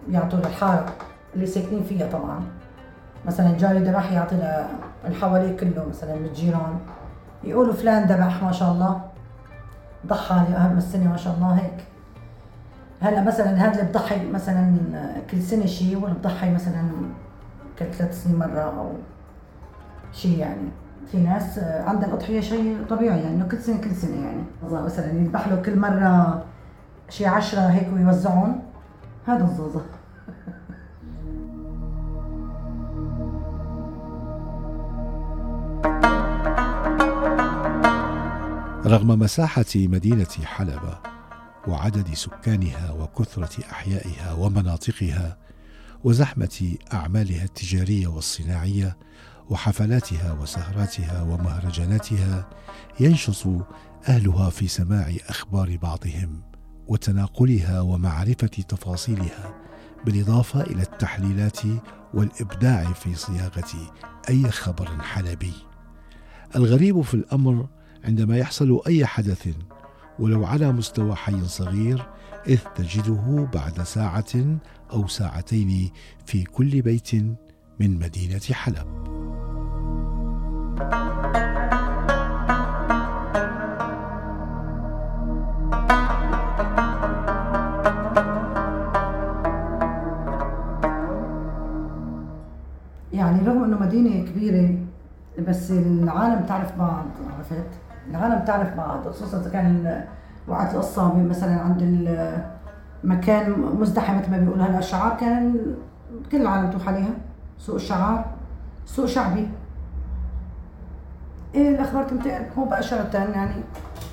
يعطوا 0.09 0.39
للحارة 0.39 0.85
اللي 1.35 1.45
ساكنين 1.45 1.83
فيها 1.83 2.07
طبعا. 2.11 2.39
مثلا 3.25 3.57
جاري 3.57 3.79
ذبح 3.79 4.11
يعطي 4.11 4.35
اللي 5.05 5.15
حواليه 5.21 5.57
كله 5.57 5.85
مثلا 5.89 6.15
من 6.15 6.25
الجيران 6.25 6.77
يقولوا 7.43 7.73
فلان 7.73 8.03
ذبح 8.03 8.43
ما 8.43 8.51
شاء 8.51 8.71
الله 8.71 9.01
ضحى 10.07 10.45
لأهم 10.49 10.77
السنة 10.77 11.09
ما 11.09 11.17
شاء 11.17 11.35
الله 11.35 11.53
هيك. 11.53 11.94
هلا 13.05 13.23
مثلا 13.23 13.49
هذا 13.49 13.79
اللي 13.81 13.91
بضحي 13.91 14.31
مثلا 14.31 14.77
كل 15.31 15.41
سنة 15.41 15.65
شيء 15.65 15.97
واللي 15.97 16.19
بضحي 16.19 16.53
مثلا 16.53 16.89
كل 17.79 17.85
ثلاث 17.93 18.23
سنين 18.23 18.39
مرة 18.39 18.61
أو 18.79 18.91
شيء 20.13 20.37
يعني. 20.37 20.69
في 21.11 21.17
ناس 21.17 21.59
عندها 21.59 22.07
الأضحية 22.07 22.41
شيء 22.41 22.77
طبيعي 22.89 23.21
يعني 23.21 23.43
كل 23.43 23.57
سنة 23.57 23.77
كل 23.81 23.95
سنة 23.95 24.25
يعني. 24.25 24.43
مثلا 24.85 25.11
يذبح 25.11 25.47
له 25.47 25.55
كل 25.55 25.79
مرة 25.79 26.43
شي 27.09 27.25
عشرة 27.25 27.59
هيك 27.59 27.87
ويوزعون. 27.93 28.61
هذا 29.27 29.43
الزوزة. 29.43 29.81
رغم 38.85 39.19
مساحة 39.19 39.65
مدينة 39.75 40.45
حلب 40.45 41.14
وعدد 41.67 42.13
سكانها 42.13 42.91
وكثرة 42.91 43.63
أحيائها 43.71 44.33
ومناطقها 44.33 45.37
وزحمة 46.03 46.75
أعمالها 46.93 47.43
التجارية 47.43 48.07
والصناعية 48.07 48.97
وحفلاتها 49.49 50.33
وسهراتها 50.33 51.21
ومهرجاناتها 51.21 52.49
ينشط 52.99 53.47
أهلها 54.07 54.49
في 54.49 54.67
سماع 54.67 55.13
أخبار 55.29 55.77
بعضهم 55.77 56.41
وتناقلها 56.87 57.81
ومعرفة 57.81 58.47
تفاصيلها 58.47 59.53
بالإضافة 60.05 60.61
إلى 60.61 60.81
التحليلات 60.81 61.59
والإبداع 62.13 62.93
في 62.93 63.15
صياغة 63.15 63.91
أي 64.29 64.51
خبر 64.51 65.01
حلبي. 65.01 65.53
الغريب 66.55 67.01
في 67.01 67.13
الأمر 67.13 67.67
عندما 68.03 68.37
يحصل 68.37 68.81
أي 68.87 69.05
حدث 69.05 69.47
ولو 70.19 70.45
على 70.45 70.71
مستوى 70.71 71.15
حي 71.15 71.45
صغير 71.45 72.05
إذ 72.47 72.59
تجده 72.75 73.47
بعد 73.53 73.83
ساعة 73.83 74.59
أو 74.93 75.07
ساعتين 75.07 75.89
في 76.25 76.43
كل 76.43 76.81
بيت 76.81 77.15
من 77.79 77.99
مدينة 77.99 78.41
حلب 78.51 79.05
مدينة 93.85 94.25
كبيرة 94.25 94.75
بس 95.47 95.71
العالم 95.71 96.45
تعرف 96.45 96.77
بعض 96.77 97.05
عرفت؟ 97.37 97.84
العالم 98.09 98.45
تعرف 98.45 98.77
بعض 98.77 99.09
خصوصا 99.09 99.39
إذا 99.39 99.49
كان 99.49 100.03
وقت 100.47 100.73
القصة 100.73 101.13
مثلا 101.13 101.59
عند 101.59 101.81
المكان 103.03 103.51
مزدحم 103.79 104.17
مثل 104.19 104.31
ما 104.31 104.37
بيقولوا 104.37 104.65
هلا 104.65 104.79
الشعار 104.79 105.17
كان 105.17 105.75
كل 106.31 106.41
العالم 106.41 106.69
تروح 106.69 106.87
عليها. 106.87 107.13
سوق 107.57 107.75
الشعار 107.75 108.25
سوق 108.85 109.05
شعبي. 109.05 109.47
إيه 111.55 111.69
الأخبار 111.69 112.03
تنتقل؟ 112.03 112.45
مباشرة 112.57 113.09
يعني. 113.13 113.55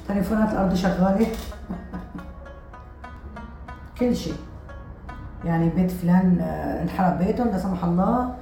تليفونات 0.08 0.52
الأرض 0.52 0.75
شغالة. 0.75 1.26
كل 3.99 4.16
شيء. 4.16 4.34
يعني 5.44 5.68
بيت 5.68 5.90
فلان 5.90 6.40
آه، 6.40 6.82
انحرق 6.82 7.18
بيتهم 7.18 7.49
لا 7.49 7.58
سمح 7.58 7.84
الله. 7.84 8.34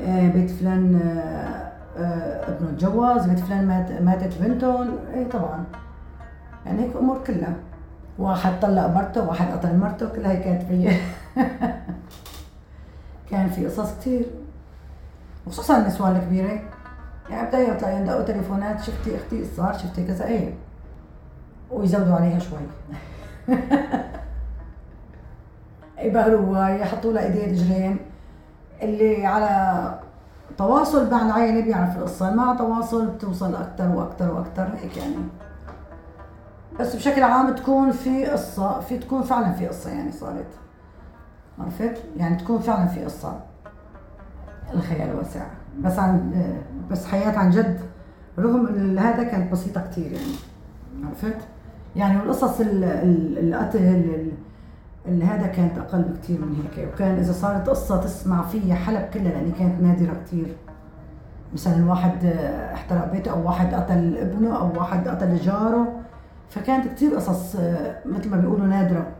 آه، 0.00 0.28
بيت 0.28 0.50
فلان 0.50 1.00
آه، 1.04 1.53
ابنه 1.96 2.70
تجوز 2.70 3.26
بيت 3.26 3.38
فلان 3.38 3.66
مات 3.66 4.02
ماتت 4.02 4.42
بنته 4.42 4.82
إيه 5.14 5.28
طبعا. 5.30 5.64
يعني 6.66 6.82
هيك 6.82 6.96
امور 6.96 7.18
كلها. 7.26 7.54
واحد 8.18 8.60
طلق 8.60 8.86
مرته 8.86 9.28
واحد 9.28 9.52
قتل 9.52 9.76
مرته 9.78 10.08
كلها 10.08 10.32
هي 10.32 10.36
كانت 10.36 10.62
في 10.62 10.96
كان 13.30 13.48
في 13.48 13.66
قصص 13.66 13.98
كثير 13.98 14.26
وخصوصا 15.46 15.78
النسوان 15.78 16.16
الكبيرة. 16.16 16.60
يعني 17.30 17.48
بدأ 17.48 17.58
يطلع 17.58 17.90
يندقوا 17.90 18.22
تليفونات 18.22 18.80
شفتي 18.80 19.16
أختي 19.16 19.44
صار 19.44 19.72
شفتي 19.72 20.04
كذا. 20.06 20.24
إيه. 20.24 20.54
ويزودوا 21.70 22.14
عليها 22.14 22.38
شوي. 22.38 22.58
يبهروها 25.98 26.68
يحطوا 26.68 27.12
لها 27.12 27.22
إيدين 27.22 27.50
رجلين. 27.50 27.96
اللي 28.82 29.26
على 29.26 29.94
تواصل 30.58 31.10
مع 31.10 31.26
العائله 31.26 31.60
بيعرف 31.60 31.96
القصة. 31.96 32.34
مع 32.34 32.54
تواصل 32.54 33.06
بتوصل 33.06 33.54
أكثر 33.54 33.88
وأكثر 33.88 34.34
وأكثر 34.34 34.70
هيك 34.82 34.96
يعني. 34.96 35.14
بس 36.80 36.96
بشكل 36.96 37.22
عام 37.22 37.54
تكون 37.54 37.90
في 37.90 38.26
قصة 38.26 38.80
في 38.80 38.98
تكون 38.98 39.22
فعلا 39.22 39.52
في 39.52 39.66
قصة 39.66 39.90
يعني 39.90 40.12
صارت. 40.12 40.46
عرفت؟ 41.58 42.02
يعني 42.16 42.36
تكون 42.36 42.58
فعلا 42.58 42.86
في 42.86 43.04
قصة. 43.04 43.40
الخيال 44.74 45.16
واسع 45.16 45.46
بس 45.80 45.98
عن 45.98 46.34
بس 46.90 47.06
حياة 47.06 47.38
عن 47.38 47.50
جد 47.50 47.80
رغم 48.38 48.98
هذا 48.98 49.22
كانت 49.22 49.52
بسيطة 49.52 49.80
كثير 49.80 50.12
يعني. 50.12 50.34
عرفت؟ 51.04 51.38
يعني 51.96 52.20
والقصص 52.20 52.60
القتل 52.60 54.32
اللي 55.06 55.24
هذا 55.24 55.46
كانت 55.46 55.78
أقل 55.78 56.02
بكثير 56.02 56.40
من 56.40 56.56
هيك. 56.56 56.88
وكان 56.92 57.18
إذا 57.18 57.32
صارت 57.32 57.68
قصة 57.68 57.96
تسمع 57.96 58.42
فيها 58.42 58.74
حلب 58.74 59.10
كلها 59.14 59.32
لأن 59.32 59.52
كانت 59.52 59.82
نادرة 59.82 60.14
كثير 60.26 60.56
مثلا 61.52 61.90
واحد 61.90 62.24
احترق 62.74 63.12
بيته 63.12 63.30
أو 63.30 63.46
واحد 63.46 63.74
قتل 63.74 64.16
ابنه 64.16 64.58
أو 64.58 64.78
واحد 64.78 65.08
قتل 65.08 65.36
جاره. 65.36 66.00
فكانت 66.50 66.86
كثير 66.86 67.14
قصص 67.14 67.56
مثل 68.06 68.30
ما 68.30 68.36
بيقولوا 68.36 68.66
نادرة. 68.66 69.12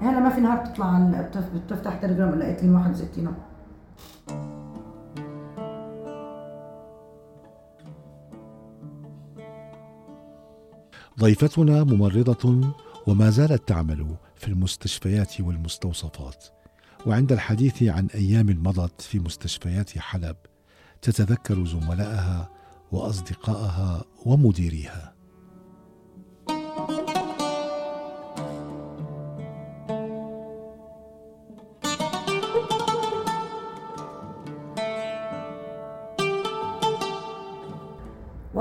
هلا 0.00 0.20
ما 0.20 0.28
في 0.28 0.40
نهار 0.40 0.58
بتطلع 0.58 1.10
بتفتح 1.54 1.94
تليجرام 1.94 2.34
لقيت 2.34 2.62
لي 2.62 2.70
61 2.70 3.34
ضيفتنا 11.20 11.84
ممرضة 11.84 12.72
وما 13.06 13.30
زالت 13.30 13.68
تعمل. 13.68 14.06
في 14.46 14.52
المستشفيات 14.52 15.40
والمستوصفات. 15.40 16.44
وعند 17.06 17.32
الحديث 17.32 17.82
عن 17.82 18.06
أيام 18.14 18.46
مضت 18.46 19.00
في 19.00 19.18
مستشفيات 19.18 19.98
حلب 19.98 20.36
تتذكر 21.02 21.64
زملائها 21.64 22.50
وأصدقائها 22.92 24.04
ومديريها. 24.26 25.15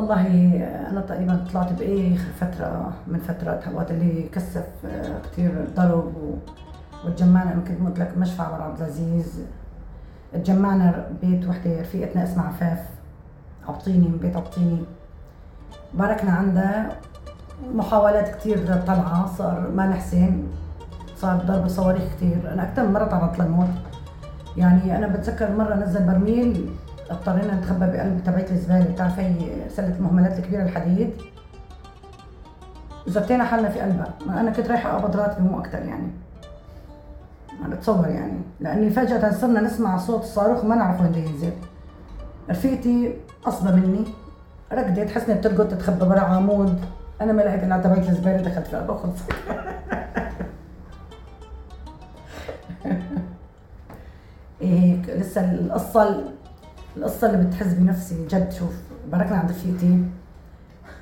والله 0.05 0.88
أنا 0.89 1.01
تقريبا 1.01 1.45
طلعت 1.51 1.74
بآخر 1.74 2.31
فترة 2.39 2.93
من 3.07 3.19
فترات 3.19 3.67
وقت 3.74 3.91
اللي 3.91 4.29
كثف 4.33 4.67
آه، 4.85 5.19
كثير 5.31 5.67
ضرب 5.75 6.13
وتجمعنا 7.05 7.53
أنا 7.53 7.62
كنت 7.62 7.88
قلت 7.88 8.00
لك 8.00 8.17
مشفى 8.17 8.41
عمر 8.41 8.62
عبد 8.62 8.77
العزيز. 8.77 9.41
تجمعنا 10.33 11.07
بيت 11.21 11.47
وحدة 11.47 11.81
رفيقتنا 11.81 12.24
اسمها 12.24 12.45
عفاف. 12.47 12.79
عبطيني 13.67 14.07
من 14.07 14.17
بيت 14.17 14.35
عبطيني 14.35 14.79
باركنا 15.93 16.31
عندها. 16.31 16.89
محاولات 17.74 18.35
كثير 18.35 18.77
طلعة 18.88 19.35
صار 19.38 19.71
ما 19.75 19.93
حسين 19.93 20.47
صار 21.17 21.38
ضرب 21.38 21.67
صواريخ 21.67 22.03
كثير 22.15 22.53
أنا 22.53 22.63
أكثر 22.63 22.88
مرة 22.88 23.05
تعرضت 23.05 23.39
للموت. 23.39 23.69
يعني 24.57 24.97
أنا 24.97 25.07
بتذكر 25.07 25.55
مرة 25.55 25.75
نزل 25.75 26.03
برميل 26.03 26.69
اضطرينا 27.09 27.55
نتخبى 27.55 27.85
بقلب 27.85 28.21
تبعية 28.25 28.50
الزبالة. 28.51 28.91
بتعرفي 28.91 29.21
هي 29.21 29.69
سلة 29.69 29.95
المهملات 29.95 30.39
الكبيرة 30.39 30.63
الحديد؟ 30.63 31.09
زبطينا 33.07 33.43
حالنا 33.43 33.69
في 33.69 33.79
قلبها. 33.79 34.13
أنا 34.29 34.51
كنت 34.51 34.67
رايحة 34.67 34.95
أقبض 34.95 35.15
راتبي 35.15 35.43
مو 35.43 35.59
أكثر 35.59 35.79
يعني. 35.79 36.07
أنا 37.65 37.75
بتصور 37.75 38.07
يعني. 38.07 38.41
لأني 38.59 38.89
فجأة 38.89 39.31
صرنا 39.31 39.62
نسمع 39.62 39.97
صوت 39.97 40.21
الصاروخ 40.21 40.65
ما 40.65 40.75
نعرف 40.75 41.01
وين 41.01 41.13
ينزل. 41.15 41.51
رفيقتي 42.50 43.13
أصبى 43.45 43.71
مني. 43.71 44.05
ركضت 44.74 45.09
حسنة 45.09 45.35
بترقد 45.35 45.69
تتخبى 45.69 46.05
برا 46.05 46.19
عمود. 46.19 46.79
أنا 47.21 47.33
ما 47.33 47.41
لقيت 47.41 47.63
إلا 47.63 47.77
تبعية 47.77 48.09
الزبالة 48.09 48.38
دخلت 48.38 48.67
فيها 48.67 48.81
بخلص 48.81 49.19
إيه 54.62 55.01
لسه 55.01 55.51
القصة 55.51 56.24
القصة 56.97 57.27
اللي 57.29 57.47
بتحس 57.47 57.73
بنفسي 57.73 58.27
جد 58.27 58.51
شوف 58.51 58.73
باركنا 59.11 59.37
عند 59.37 59.49
رفيقتي 59.49 60.03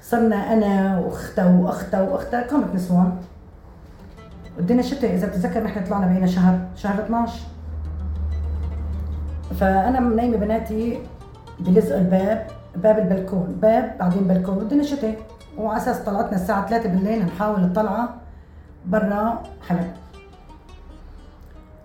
صرنا 0.01 0.53
أنا 0.53 0.99
وأختها 0.99 1.59
وأختها 1.59 2.01
وأختها 2.01 2.41
كانت 2.41 2.75
نسوان. 2.75 3.17
والدنيا 4.57 4.81
شتاء 4.81 5.15
إذا 5.15 5.27
بتتذكر 5.27 5.63
نحن 5.63 5.83
طلعنا 5.83 6.07
بينا 6.07 6.27
شهر 6.27 6.59
شهر 6.75 7.03
12 7.03 7.39
فأنا 9.59 9.99
منيمة 9.99 10.37
بناتي 10.37 10.99
بلزق 11.59 11.95
الباب 11.95 12.47
باب 12.75 12.99
البلكون 12.99 13.57
باب 13.61 13.95
بعدين 13.99 14.23
بلكون 14.23 14.57
والدنيا 14.57 14.83
شتاء. 14.83 15.15
وعلى 15.57 15.77
أساس 15.81 15.97
طلعتنا 15.99 16.35
الساعة 16.35 16.67
3 16.67 16.89
بالليل 16.89 17.25
نحاول 17.25 17.63
الطلعة 17.63 18.15
برا 18.85 19.43
حلب. 19.67 19.91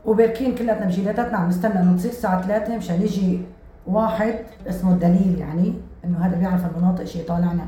وباركين 0.04 0.54
كلياتنا 0.54 0.86
بجيلاتنا 0.86 1.38
عم 1.38 1.48
نستنى 1.48 1.80
انه 1.80 1.96
تصير 1.96 2.10
الساعة 2.10 2.46
3 2.46 2.76
مشان 2.76 3.02
يجي 3.02 3.40
واحد 3.88 4.34
اسمه 4.68 4.92
الدليل 4.92 5.38
يعني 5.38 5.74
إنه 6.04 6.18
هذا 6.18 6.36
بيعرف 6.36 6.66
المناطق 6.66 7.04
شيء 7.04 7.28
طالعنا. 7.28 7.66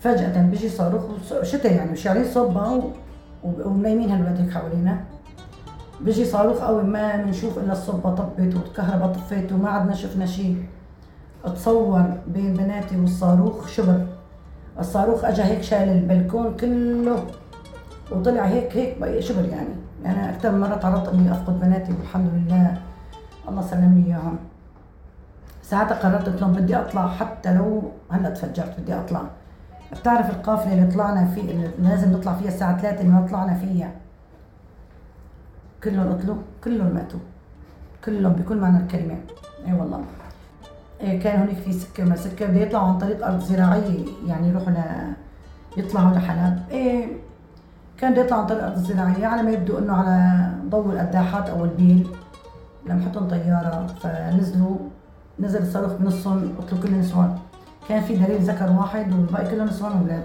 فجأة 0.00 0.42
بيجي 0.42 0.68
صاروخ 0.68 1.02
شتاء 1.42 1.72
يعني 1.72 1.96
شايلين 1.96 2.24
صبة 2.24 2.92
ومنيمين 3.44 4.10
هالولاد 4.10 4.40
هيك 4.40 4.50
حوالينا. 4.50 5.00
بيجي 6.00 6.24
صاروخ 6.24 6.58
قوي 6.58 6.82
ما 6.82 7.16
بنشوف 7.16 7.58
إلا 7.58 7.72
الصبة 7.72 8.14
طبت 8.14 8.54
والكهرباء 8.54 9.12
طفت 9.12 9.52
وما 9.52 9.70
عدنا 9.70 9.94
شفنا 9.94 10.26
شيء 10.26 10.64
اتصور 11.44 12.04
بين 12.26 12.54
بناتي 12.54 13.00
والصاروخ 13.00 13.68
شبر. 13.68 14.06
الصاروخ 14.78 15.24
اجى 15.24 15.42
هيك 15.42 15.62
شال 15.62 15.88
البلكون 15.88 16.56
كله 16.56 17.24
وطلع 18.12 18.44
هيك 18.44 18.76
هيك 18.76 19.20
شبر 19.20 19.44
يعني. 19.44 19.74
يعني 20.04 20.30
أكثر 20.30 20.52
مرة 20.52 20.74
تعرضت 20.74 21.08
إني 21.08 21.32
أفقد 21.32 21.60
بناتي 21.60 21.92
والحمد 21.92 22.30
لله. 22.34 22.87
الله 23.48 23.62
سلم 23.62 23.94
لي 23.98 24.06
إياهم. 24.06 24.36
ساعتها 25.62 25.94
قررت 25.94 26.28
قلت 26.28 26.40
لهم 26.40 26.52
بدي 26.52 26.76
أطلع 26.76 27.08
حتى 27.08 27.54
لو 27.54 27.82
هلأ 28.10 28.30
تفجرت 28.30 28.80
بدي 28.80 28.94
أطلع. 28.94 29.22
بتعرف 29.92 30.30
القافلة 30.30 30.72
اللي 30.72 30.92
طلعنا 30.92 31.24
في 31.24 31.40
اللي 31.40 31.70
لازم 31.78 32.12
نطلع 32.12 32.34
فيها 32.34 32.48
الساعة 32.48 32.80
3 32.80 33.00
اللي 33.00 33.12
ما 33.12 33.26
طلعنا 33.26 33.54
فيها. 33.54 33.90
كلهم 35.84 36.12
قتلوا 36.12 36.36
كلهم 36.64 36.94
ماتوا. 36.94 37.20
كلهم 38.04 38.32
بكل 38.32 38.56
معنى 38.56 38.78
الكلمة. 38.78 39.16
إي 39.66 39.72
والله. 39.72 40.04
كان 41.00 41.40
هناك 41.40 41.56
في 41.56 41.72
سكة 41.72 42.04
ما 42.04 42.16
سكة 42.16 42.46
بده 42.46 42.60
يطلعوا 42.60 42.88
عن 42.88 42.98
طريق 42.98 43.26
أرض 43.26 43.40
زراعية 43.40 44.04
يعني 44.26 44.48
يروحوا 44.48 44.70
ل 44.72 44.78
يطلعوا 45.76 46.10
لحلب 46.10 46.62
إيه 46.70 47.06
كان 47.98 48.12
بده 48.12 48.22
يطلعوا 48.22 48.42
عن 48.42 48.46
طريق 48.48 48.58
الأرض 48.64 48.76
الزراعيه 48.76 49.26
على 49.26 49.42
ما 49.42 49.50
يبدو 49.50 49.78
إنه 49.78 49.92
على 49.92 50.48
ضوء 50.68 50.92
القداحات 50.92 51.50
أو 51.50 51.64
البيل. 51.64 52.08
لمحتهم 52.88 53.28
طيارة 53.28 53.86
فنزلوا 53.86 54.76
نزل 55.40 55.62
الصاروخ 55.62 55.92
بنصهم 55.92 56.54
قتلوا 56.58 56.82
كل 56.82 56.88
النسوان 56.88 57.38
كان 57.88 58.02
في 58.02 58.16
دليل 58.16 58.42
ذكر 58.42 58.70
واحد 58.72 59.12
والباقي 59.12 59.50
كلهم 59.50 59.66
نسوان 59.68 59.92
واولاد 59.92 60.24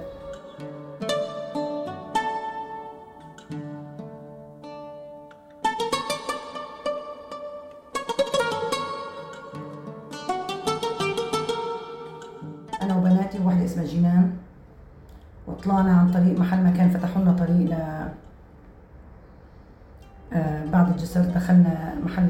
أنا 12.82 12.96
وبناتي 12.98 13.40
وواحدة 13.40 13.66
اسمها 13.66 13.86
جينان 13.86 14.32
وطلعنا 15.48 15.94
عن 15.94 16.12
طريق 16.12 16.40
محل 16.40 16.64
ما 16.64 16.72
كان 16.72 16.90
فتحوا 16.90 17.22
لنا 17.22 17.32
طريق 17.34 17.78
بعد 20.94 21.02
الجسر 21.02 21.22
دخلنا 21.22 21.96
محل 22.06 22.28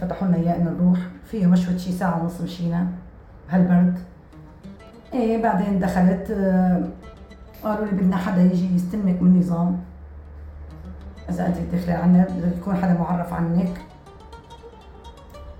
فتحوا 0.00 0.28
لنا 0.28 0.36
إياه 0.36 0.56
إنه 0.56 0.70
نروح. 0.70 0.98
فيه 1.24 1.46
مشوة 1.46 1.76
شي 1.76 1.92
ساعة 1.92 2.22
ونص 2.22 2.40
مشينا. 2.40 2.86
هالبرد. 3.50 3.98
إيه 5.12 5.42
بعدين 5.42 5.78
دخلت 5.78 6.30
آه، 6.30 6.82
قالوا 7.62 7.86
لي 7.86 7.92
بدنا 7.92 8.16
حدا 8.16 8.42
يجي 8.42 8.74
يستلمك 8.74 9.22
من 9.22 9.32
النظام. 9.32 9.80
إذا 11.28 11.46
أنت 11.46 11.56
داخله 11.72 11.94
عنا 11.94 12.26
بده 12.30 12.48
يكون 12.48 12.76
حدا 12.76 12.98
معرف 12.98 13.32
عنك. 13.32 13.80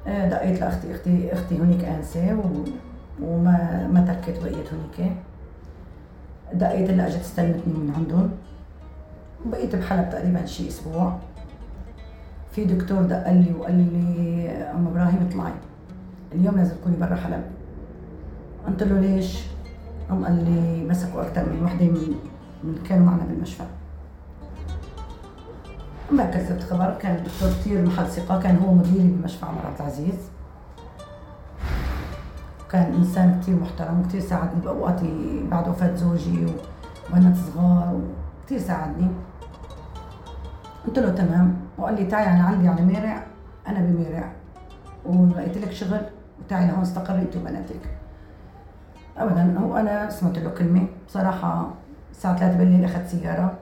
آه، 0.06 0.28
دقيت 0.28 0.60
لأختي 0.60 0.94
أختي 0.94 1.32
أختي 1.32 1.58
هنيك 1.58 1.84
آنسة. 1.84 2.38
وما 3.22 3.88
ما 3.92 4.00
تركت 4.00 4.42
بقيت 4.42 4.66
هنيك 4.72 5.12
دقيت 6.54 6.90
اللي 6.90 7.06
إجت 7.06 7.20
استلمتني 7.20 7.74
من 7.74 7.92
عندهم. 7.96 8.30
بقيت 9.46 9.76
بحلب 9.76 10.10
تقريبا 10.10 10.46
شي 10.46 10.68
أسبوع. 10.68 11.18
في 12.52 12.64
دكتور 12.64 13.02
دق 13.02 13.30
لي 13.30 13.54
وقال 13.58 13.74
لي 13.74 14.48
أم 14.50 14.86
إبراهيم 14.86 15.26
اطلعي 15.28 15.52
اليوم 16.32 16.56
لازم 16.56 16.74
تكوني 16.74 16.96
برا 16.96 17.16
حلب. 17.16 17.42
قلت 18.66 18.82
له 18.82 19.00
ليش؟ 19.00 19.38
قام 20.08 20.24
قال 20.24 20.44
لي 20.44 20.88
مسكوا 20.88 21.22
أكثر 21.22 21.44
من 21.52 21.62
وحدة 21.64 21.84
من, 21.84 22.14
من 22.64 22.74
كانوا 22.88 23.06
معنا 23.06 23.22
بالمشفى. 23.24 23.64
ما 26.12 26.24
كذبت 26.24 26.62
خبر 26.62 26.94
كان 27.00 27.16
الدكتور 27.16 27.48
كثير 27.48 27.86
محل 27.86 28.06
ثقة 28.06 28.40
كان 28.40 28.56
هو 28.56 28.74
مديري 28.74 29.08
بمشفى 29.08 29.46
عمر 29.46 29.66
عبد 29.66 29.80
العزيز. 29.80 30.14
كان 32.70 32.92
إنسان 32.92 33.40
كثير 33.40 33.56
محترم 33.56 34.00
وكثير 34.00 34.20
ساعدني 34.20 34.60
بأوقاتي 34.64 35.44
بعد 35.50 35.68
وفاة 35.68 35.94
زوجي 35.94 36.46
وبنات 37.10 37.36
صغار 37.36 38.00
كثير 38.46 38.58
ساعدني. 38.58 39.08
قلت 40.86 40.98
له 40.98 41.10
تمام. 41.10 41.59
وقال 41.80 41.94
لي 41.94 42.04
تعي 42.04 42.32
أنا 42.32 42.42
عندي 42.42 42.68
على 42.68 42.82
مارع 42.82 43.22
أنا 43.68 43.80
بمارع. 43.80 44.32
ولقيت 45.04 45.58
لك 45.58 45.72
شغل 45.72 46.00
وتعي 46.40 46.66
لهون 46.66 46.82
استقري 46.82 47.22
انت 47.22 47.36
وبناتك. 47.36 47.80
ابدا 49.16 49.58
هو 49.58 49.76
أنا 49.76 50.10
سمعت 50.10 50.38
له 50.38 50.50
كلمة. 50.50 50.86
بصراحة 51.06 51.70
الساعة 52.10 52.36
3 52.36 52.58
بالليل 52.58 52.84
أخذت 52.84 53.06
سيارة. 53.06 53.58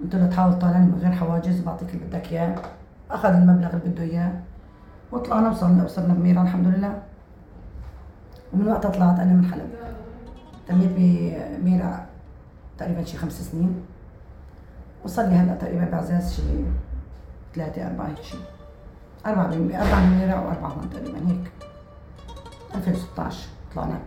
قلت 0.00 0.14
له 0.14 0.26
تحاول 0.26 0.58
تطالعني 0.58 0.86
من 0.86 0.98
غير 0.98 1.12
حواجز 1.12 1.60
بعطيك 1.60 1.94
اللي 1.94 2.06
بدك 2.06 2.32
إياه. 2.32 2.54
أخذ 3.10 3.28
المبلغ 3.28 3.70
اللي 3.70 3.90
بده 3.90 4.02
إياه. 4.02 4.32
وطلعنا 5.12 5.50
وصلنا 5.50 5.84
وصلنا 5.84 6.14
بميرا 6.14 6.42
الحمد 6.42 6.66
لله. 6.66 7.02
ومن 8.52 8.68
وقتها 8.68 8.90
طلعت 8.90 9.20
أنا 9.20 9.32
من 9.32 9.44
حلب. 9.44 9.70
تميت 10.68 10.90
بميرا 10.96 12.06
تقريبا 12.78 13.04
شي 13.04 13.16
خمس 13.16 13.32
سنين. 13.32 13.80
وصل 15.04 15.28
لي 15.28 15.34
هلأ 15.34 15.54
تقريبا 15.54 15.84
بعزاز 15.84 16.34
شي 16.34 16.42
3 17.56 17.86
4 17.86 18.06
هيك 18.06 18.22
شيء 18.22 18.40
4% 19.24 19.28
4 19.28 19.50
من 20.06 20.18
ليره 20.18 20.46
و 20.46 20.48
4 20.48 20.68
هون 20.68 20.90
تقريبا 20.90 21.18
هيك. 21.28 21.52
2016 22.74 23.48
طلعنا. 23.74 24.00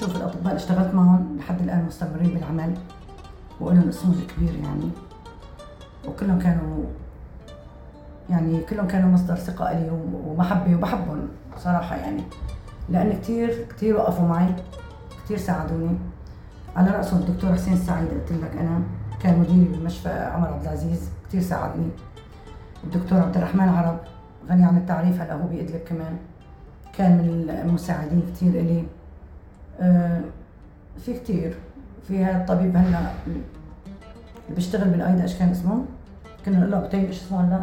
شوف 0.00 0.16
الأطباء 0.16 0.46
اللي 0.46 0.56
اشتغلت 0.56 0.94
معهم 0.94 1.36
لحد 1.38 1.60
الآن 1.60 1.84
مستمرين 1.84 2.34
بالعمل 2.34 2.74
ولهم 3.60 3.88
اسمهم 3.88 4.18
الكبير 4.18 4.54
يعني. 4.54 4.90
وكلهم 6.08 6.38
كانوا 6.38 6.84
يعني 8.30 8.60
كلهم 8.62 8.88
كانوا 8.88 9.10
مصدر 9.10 9.36
ثقة 9.36 9.72
لي 9.72 9.90
ومحبة 10.26 10.74
وبحبهم 10.76 11.28
صراحة 11.58 11.96
يعني. 11.96 12.22
لأن 12.92 13.12
كثير 13.12 13.66
كثير 13.76 13.96
وقفوا 13.96 14.28
معي. 14.28 14.54
كثير 15.24 15.36
ساعدوني. 15.36 15.98
على 16.76 16.90
رأسهم 16.90 17.20
الدكتور 17.20 17.52
حسين 17.52 17.72
السعيد 17.72 18.08
قلت 18.08 18.32
لك 18.32 18.56
أنا. 18.60 18.82
كان 19.22 19.38
مديري 19.38 19.78
بمشفى 19.78 20.08
عمر 20.08 20.48
عبد 20.48 20.62
العزيز. 20.62 21.10
كثير 21.28 21.40
ساعدني. 21.40 21.88
الدكتور 22.84 23.18
عبد 23.18 23.36
الرحمن 23.36 23.68
عرب 23.68 23.98
غني 24.48 24.64
عن 24.64 24.76
التعريف 24.76 25.20
هلا 25.20 25.34
هو 25.34 25.46
بإدلب 25.46 25.80
كمان. 25.88 26.16
كان 26.98 27.12
من 27.12 27.50
المساعدين 27.50 28.22
كثير 28.34 28.60
إلي. 28.60 28.84
آه 29.80 30.20
في 31.04 31.12
كثير 31.14 31.54
في 32.08 32.24
هذا 32.24 32.36
الطبيب 32.36 32.76
هلا 32.76 32.98
اللي 33.26 33.40
بيشتغل 34.50 34.88
بالايدا 34.88 35.22
إيش 35.22 35.34
كان 35.34 35.48
اسمه؟ 35.48 35.84
كنا 36.44 36.58
نقول 36.58 36.70
له 36.70 36.88
إيش 36.94 37.22
اسمه 37.22 37.40
هلا؟ 37.40 37.62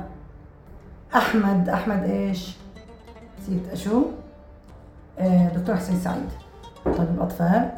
أحمد. 1.15 1.69
أحمد 1.69 2.03
إيش؟ 2.03 2.57
نسيت. 3.41 3.73
شو؟ 3.73 4.05
آه 5.19 5.49
دكتور 5.49 5.75
حسين 5.75 5.99
سعيد. 5.99 6.29
طبيب 6.85 7.21
اطفال 7.21 7.71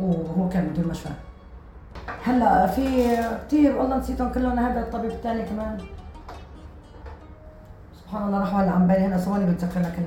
وهو 0.00 0.48
كان 0.48 0.68
مدير 0.70 0.88
مشفى. 0.88 1.10
هلا 2.24 2.66
في 2.66 3.16
كثير 3.46 3.76
والله 3.76 3.98
نسيتهم 3.98 4.32
كلهم 4.32 4.58
هذا 4.58 4.80
الطبيب 4.80 5.10
الثاني 5.10 5.42
كمان. 5.42 5.78
سبحان 8.00 8.26
الله 8.26 8.38
راح 8.38 8.54
ولا 8.54 8.70
عم 8.70 8.86
بالي 8.86 9.06
هلا 9.06 9.16
ثواني 9.16 9.52
بتذكر 9.52 9.80
لك 9.80 9.98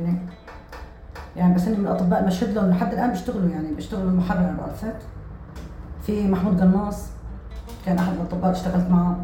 يعني 1.35 1.55
بس 1.55 1.67
هن 1.67 1.79
من 1.79 1.87
الأطباء 1.87 2.27
مشهد 2.27 2.49
لهم 2.49 2.69
لحد 2.69 2.93
الآن 2.93 3.09
بيشتغلوا 3.09 3.49
يعني 3.49 3.67
بيشتغلوا 3.73 4.09
المحرر 4.09 4.55
عرفت 4.63 4.95
في 6.01 6.27
محمود 6.27 6.61
قناص 6.61 7.07
كان 7.85 7.97
أحد 7.97 8.13
الأطباء 8.13 8.51
اشتغلت 8.51 8.89
معه. 8.89 9.15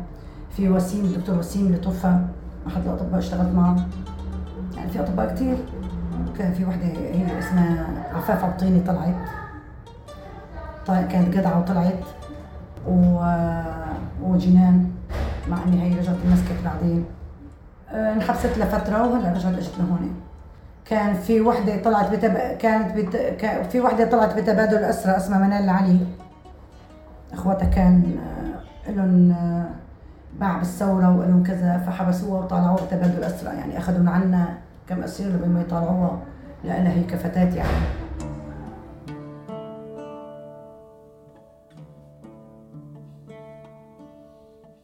في 0.55 0.69
وسيم 0.69 1.05
الدكتور 1.05 1.37
وسيم 1.37 1.65
اللي 1.65 1.77
توفى 1.77 2.19
أحد 2.67 2.81
الأطباء 2.85 3.19
اشتغلت 3.19 3.55
معه. 3.55 3.85
يعني 4.75 4.91
في 4.91 4.99
أطباء 4.99 5.35
كثير 5.35 5.57
كان 6.37 6.53
في 6.53 6.65
وحدة 6.65 6.85
هي 6.85 7.39
اسمها 7.39 7.87
عفاف 8.15 8.43
عبطيني 8.43 8.79
طلعت. 8.79 9.15
كانت 10.87 11.37
جدعه 11.37 11.59
وطلعت. 11.59 11.99
و... 12.87 13.25
وجنان 14.23 14.91
مع 15.47 15.57
إني 15.63 15.83
هي 15.83 15.99
رجعت 15.99 16.15
مسكت 16.31 16.63
بعدين. 16.65 17.05
آه، 17.91 18.13
انحبست 18.13 18.57
لفترة 18.57 19.07
وهلأ 19.07 19.31
رجعت 19.31 19.53
إجت 19.53 19.71
لهون. 19.79 20.13
كان 20.85 21.13
في 21.13 21.41
وحدة 21.41 21.81
طلعت 21.81 22.11
بتب... 22.11 22.33
كانت 22.33 22.97
بت... 22.97 23.15
كان 23.15 23.63
في 23.63 23.81
وحدة 23.81 24.09
طلعت 24.09 24.37
بتبادل 24.37 24.77
اسرى 24.77 25.17
اسمها 25.17 25.39
منال 25.39 25.63
العلي. 25.63 25.99
أخواتها 27.33 27.69
كان 27.69 28.17
آه، 28.87 28.91
لهم 28.91 29.31
آه، 29.31 29.65
باع 30.39 30.57
بالثورة 30.57 31.17
ولهم 31.17 31.43
كذا 31.43 31.77
فحبسوها 31.77 32.41
وطالعوها 32.41 32.85
بتبادل 32.85 33.23
اسرى 33.23 33.55
يعني 33.55 33.77
أخذوا 33.77 34.09
عنا 34.09 34.57
كم 34.89 35.03
أسير 35.03 35.31
قبل 35.31 35.49
ما 35.49 35.61
يطالعوها 35.61 36.25
لانها 36.63 36.93
هي 36.93 37.03
كفتات 37.03 37.55
يعني. 37.55 38.09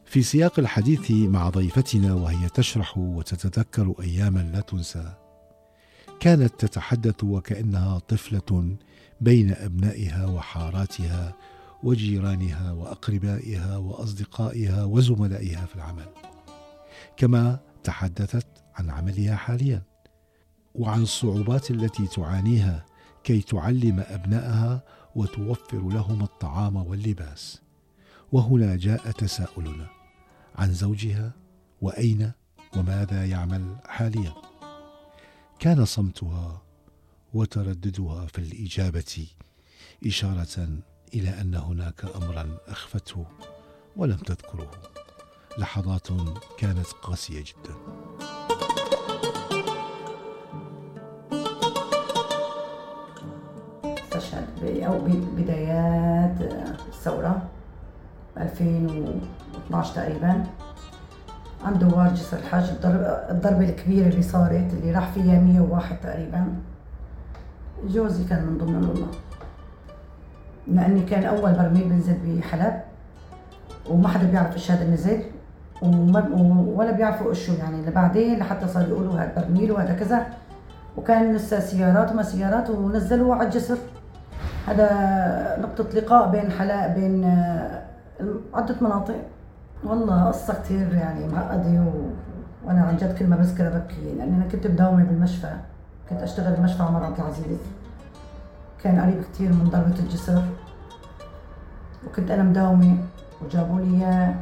في 0.04 0.22
سياق 0.22 0.58
الحديث 0.58 1.10
مع 1.10 1.48
ضيفتنا 1.48 2.14
وهي 2.14 2.48
تشرح 2.48 2.98
وتتذكر 2.98 3.94
أياما 4.00 4.50
لا 4.52 4.60
تنسى 4.60 5.12
كانت 6.20 6.52
تتحدث 6.58 7.24
وكأنها 7.24 7.98
طفلة 7.98 8.76
بين 9.20 9.52
أبنائها 9.52 10.26
وحاراتها 10.26 11.34
وجيرانها 11.82 12.72
وأقربائها 12.72 13.76
وأصدقائها 13.76 14.84
وزملائها 14.84 15.66
في 15.66 15.76
العمل 15.76 16.08
كما 17.16 17.58
تحدثت 17.84 18.46
عن 18.74 18.90
عملها 18.90 19.36
حاليا. 19.36 19.95
وعن 20.78 21.02
الصعوبات 21.02 21.70
التي 21.70 22.06
تعانيها 22.06 22.86
كي 23.24 23.40
تعلم 23.40 24.04
أبنائها 24.08 24.82
وتوفر 25.14 25.88
لهم 25.88 26.22
الطعام 26.22 26.76
واللباس. 26.76 27.60
وهنا 28.32 28.76
جاء 28.76 29.10
تساؤلنا 29.10 29.88
عن 30.56 30.72
زوجها 30.72 31.32
وأين 31.80 32.32
وماذا 32.76 33.26
يعمل 33.26 33.76
حاليا. 33.86 34.32
كان 35.58 35.84
صمتها 35.84 36.62
وترددها 37.34 38.26
في 38.26 38.38
الإجابة 38.38 39.26
إشارة 40.06 40.68
إلى 41.14 41.40
أن 41.40 41.54
هناك 41.54 42.04
امرا 42.04 42.58
أخفته 42.66 43.26
ولم 43.96 44.16
تذكره. 44.16 44.70
لحظات 45.58 46.08
كانت 46.58 46.86
قاسية 46.86 47.40
جدا. 47.40 47.74
أو 54.64 54.98
بدايات 55.36 56.34
الثورة 56.88 57.42
2012 58.38 59.94
تقريبا. 59.94 60.44
عنده 61.64 61.86
وار 61.86 62.08
جسر 62.08 62.36
الحاج 62.36 62.70
الضربة 63.30 63.68
الكبيرة 63.68 64.08
اللي 64.08 64.22
صارت 64.22 64.72
اللي 64.72 64.92
راح 64.92 65.10
فيها 65.10 65.40
101 65.40 66.00
تقريبا. 66.00 66.46
جوزي 67.88 68.24
كان 68.24 68.46
من 68.46 68.58
ضمن 68.58 68.88
والله 68.88 69.08
لاني 70.66 71.02
كان 71.02 71.24
أول 71.24 71.52
برميل 71.52 71.84
بنزل 71.88 72.14
بحلب 72.24 72.80
وما 73.90 74.08
حدا 74.08 74.30
بيعرف 74.30 74.54
إيش 74.54 74.70
هذا 74.70 74.90
نزل 74.90 75.22
ولا 75.82 76.90
بيعرفوا 76.90 77.30
إيش 77.30 77.48
يعني 77.48 77.86
لبعدين 77.86 78.38
لحتى 78.38 78.68
صار 78.68 78.88
يقولوا 78.88 79.14
هذا 79.14 79.32
برميل 79.36 79.72
وهذا 79.72 79.94
كذا. 79.94 80.26
وكان 80.96 81.34
لسه 81.34 81.60
سيارات 81.60 82.12
وما 82.12 82.22
سيارات 82.22 82.70
ونزلوا 82.70 83.34
على 83.34 83.46
الجسر. 83.46 83.78
هذا 84.66 84.88
نقطة 85.62 85.84
لقاء 85.84 86.30
بين 86.30 86.50
حلاء 86.50 86.94
بين 86.94 87.24
آه، 87.24 87.82
عدة 88.54 88.76
مناطق. 88.80 89.16
والله 89.84 90.24
قصة 90.24 90.54
كثير 90.54 90.94
يعني 90.94 91.28
معقدة 91.28 91.80
و... 91.80 92.10
وأنا 92.64 92.82
عن 92.82 92.96
جد 92.96 93.18
كل 93.18 93.26
ما 93.26 93.36
بذكرها 93.36 93.78
ببكي 93.78 94.14
لأني 94.14 94.36
أنا 94.36 94.44
كنت 94.52 94.66
مداومة 94.66 95.04
بالمشفى. 95.04 95.52
كنت 96.10 96.22
أشتغل 96.22 96.56
بمشفى 96.56 96.82
عمر 96.82 97.04
عبد 97.04 97.20
العزيز. 97.20 97.58
كان 98.82 99.00
قريب 99.00 99.22
كثير 99.22 99.52
من 99.52 99.64
ضربة 99.64 99.98
الجسر. 99.98 100.42
وكنت 102.06 102.30
أنا 102.30 102.42
مداومة 102.42 102.96
وجابوا 103.44 103.80
لي 103.80 103.96
إياه. 103.96 104.34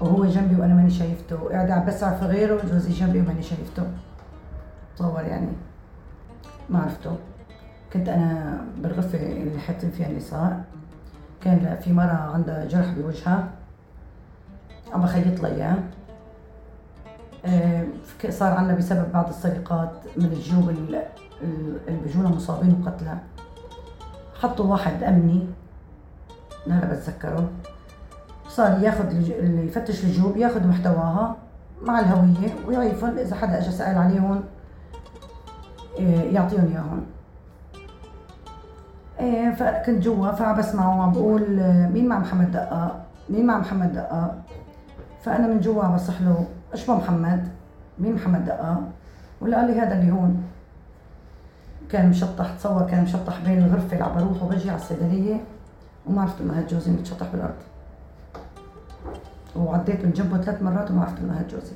وهو 0.00 0.24
جنبي 0.24 0.60
وأنا 0.60 0.74
ماني 0.74 0.90
شايفته. 0.90 1.48
قاعدة 1.48 1.74
عم 1.74 1.86
بسعى 1.86 2.16
في 2.16 2.24
غيره 2.24 2.54
وجوزي 2.54 2.92
جنبي 2.92 3.20
وماني 3.20 3.42
شايفته. 3.42 3.82
تصور 4.96 5.20
يعني 5.20 5.48
ما 6.70 6.78
عرفته. 6.82 7.16
كنت 7.92 8.08
أنا 8.08 8.60
بالغرفة 8.76 9.18
اللي 9.18 9.60
حاطين 9.60 9.90
فيها 9.90 10.06
النساء. 10.06 10.64
كان 11.40 11.78
في 11.84 11.92
مرة 11.92 12.30
عندها 12.34 12.64
جرح 12.64 12.86
بوجهها. 12.92 13.48
عم 14.92 15.02
بخيط 15.02 15.40
لها 15.42 15.50
إياه. 15.50 15.76
آه، 17.46 17.84
صار 18.28 18.52
عندنا 18.52 18.76
بسبب 18.76 19.12
بعض 19.12 19.28
السرقات 19.28 19.92
من 20.16 20.24
الجيوب 20.24 20.70
اللي 20.70 21.02
بيجونا 21.88 22.28
مصابين 22.28 22.82
وقتلى 22.82 23.18
حطوا 24.40 24.66
واحد 24.66 25.02
أمني. 25.02 25.46
أنا 26.66 26.92
بتذكره. 26.92 27.50
صار 28.48 28.82
ياخذ 28.82 29.06
اللي 29.06 29.66
يفتش 29.66 30.04
الجيوب 30.04 30.36
ياخذ 30.36 30.66
محتواها 30.66 31.36
مع 31.82 32.00
الهوية 32.00 32.54
ويعرفهم 32.66 33.18
إذا 33.18 33.36
حدا 33.36 33.58
أجى 33.58 33.70
سأل 33.70 33.98
عليهم 33.98 34.44
آه، 36.00 36.22
يعطيهم 36.22 36.66
إياهم. 36.72 37.06
فكنت 39.56 40.02
جوا 40.02 40.32
فبسمعه 40.32 40.98
وعم 40.98 41.12
بقول 41.12 41.42
مين 41.92 42.08
مع 42.08 42.18
محمد 42.18 42.52
دقاق 42.52 43.06
مين 43.30 43.46
مع 43.46 43.58
محمد 43.58 43.92
دقاق 43.92 44.42
فأنا 45.22 45.46
من 45.46 45.60
جوا 45.60 45.86
بصح 45.94 46.20
له 46.22 46.46
اشبه 46.72 46.94
محمد؟ 46.94 47.48
مين 47.98 48.14
محمد 48.14 48.44
دقاق 48.44 48.80
ولا 49.40 49.56
قال 49.56 49.66
لي 49.70 49.80
هذا 49.80 49.94
اللي 50.00 50.12
هون. 50.12 50.42
كان 51.90 52.10
مشطح 52.10 52.50
تصور 52.58 52.82
كان 52.86 53.02
مشطح 53.04 53.40
بين 53.44 53.58
الغرفة 53.64 53.92
اللي 53.92 54.04
عم 54.04 54.14
بروح 54.14 54.42
وبجي 54.42 54.70
على 54.70 54.78
الصيدلية 54.78 55.40
وما 56.06 56.22
عرفت 56.22 56.40
إنه 56.40 56.58
هاد 56.58 56.66
جوزي 56.66 56.90
متشطح 56.90 57.26
بالأرض. 57.32 57.54
وعديت 59.56 60.04
من 60.04 60.12
جنبه 60.12 60.38
ثلاث 60.38 60.62
مرات 60.62 60.90
وما 60.90 61.00
عرفت 61.00 61.18
إنه 61.18 61.38
هاد 61.38 61.48
جوزي 61.48 61.72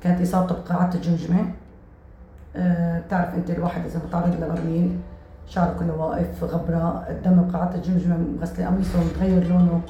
كانت 0.00 0.20
إصابته 0.20 0.54
بقاعات 0.54 0.94
الجمجمة. 0.94 1.40
آه، 1.40 1.61
بتعرف 2.56 3.34
أنت 3.34 3.50
الواحد 3.50 3.84
إذا 3.84 4.00
متعرض 4.08 4.34
لبرميل 4.42 4.98
شعره 5.46 5.76
كله 5.78 5.96
واقف 5.96 6.44
غبرة 6.44 7.06
الدم 7.08 7.42
بقاعات 7.42 7.74
الجمجمه 7.74 8.16
مغسله 8.40 8.66
قميصه 8.66 9.04
متغير 9.04 9.48
لونه. 9.48 9.80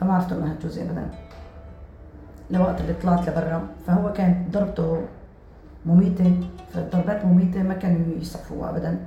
فما 0.00 0.14
عرفت 0.14 0.32
أنها 0.32 0.54
جوزي 0.62 0.82
ابدا. 0.82 1.06
لوقت 2.50 2.80
اللي 2.80 2.94
طلعت 3.02 3.28
لبرا 3.28 3.62
فهو 3.86 4.12
كانت 4.12 4.54
ضربته 4.54 5.00
مميتة 5.86 6.40
فالضربات 6.74 7.24
مميتة 7.24 7.62
ما 7.62 7.74
كانوا 7.74 8.06
يسعفوها 8.20 8.70
أبدا. 8.70 8.98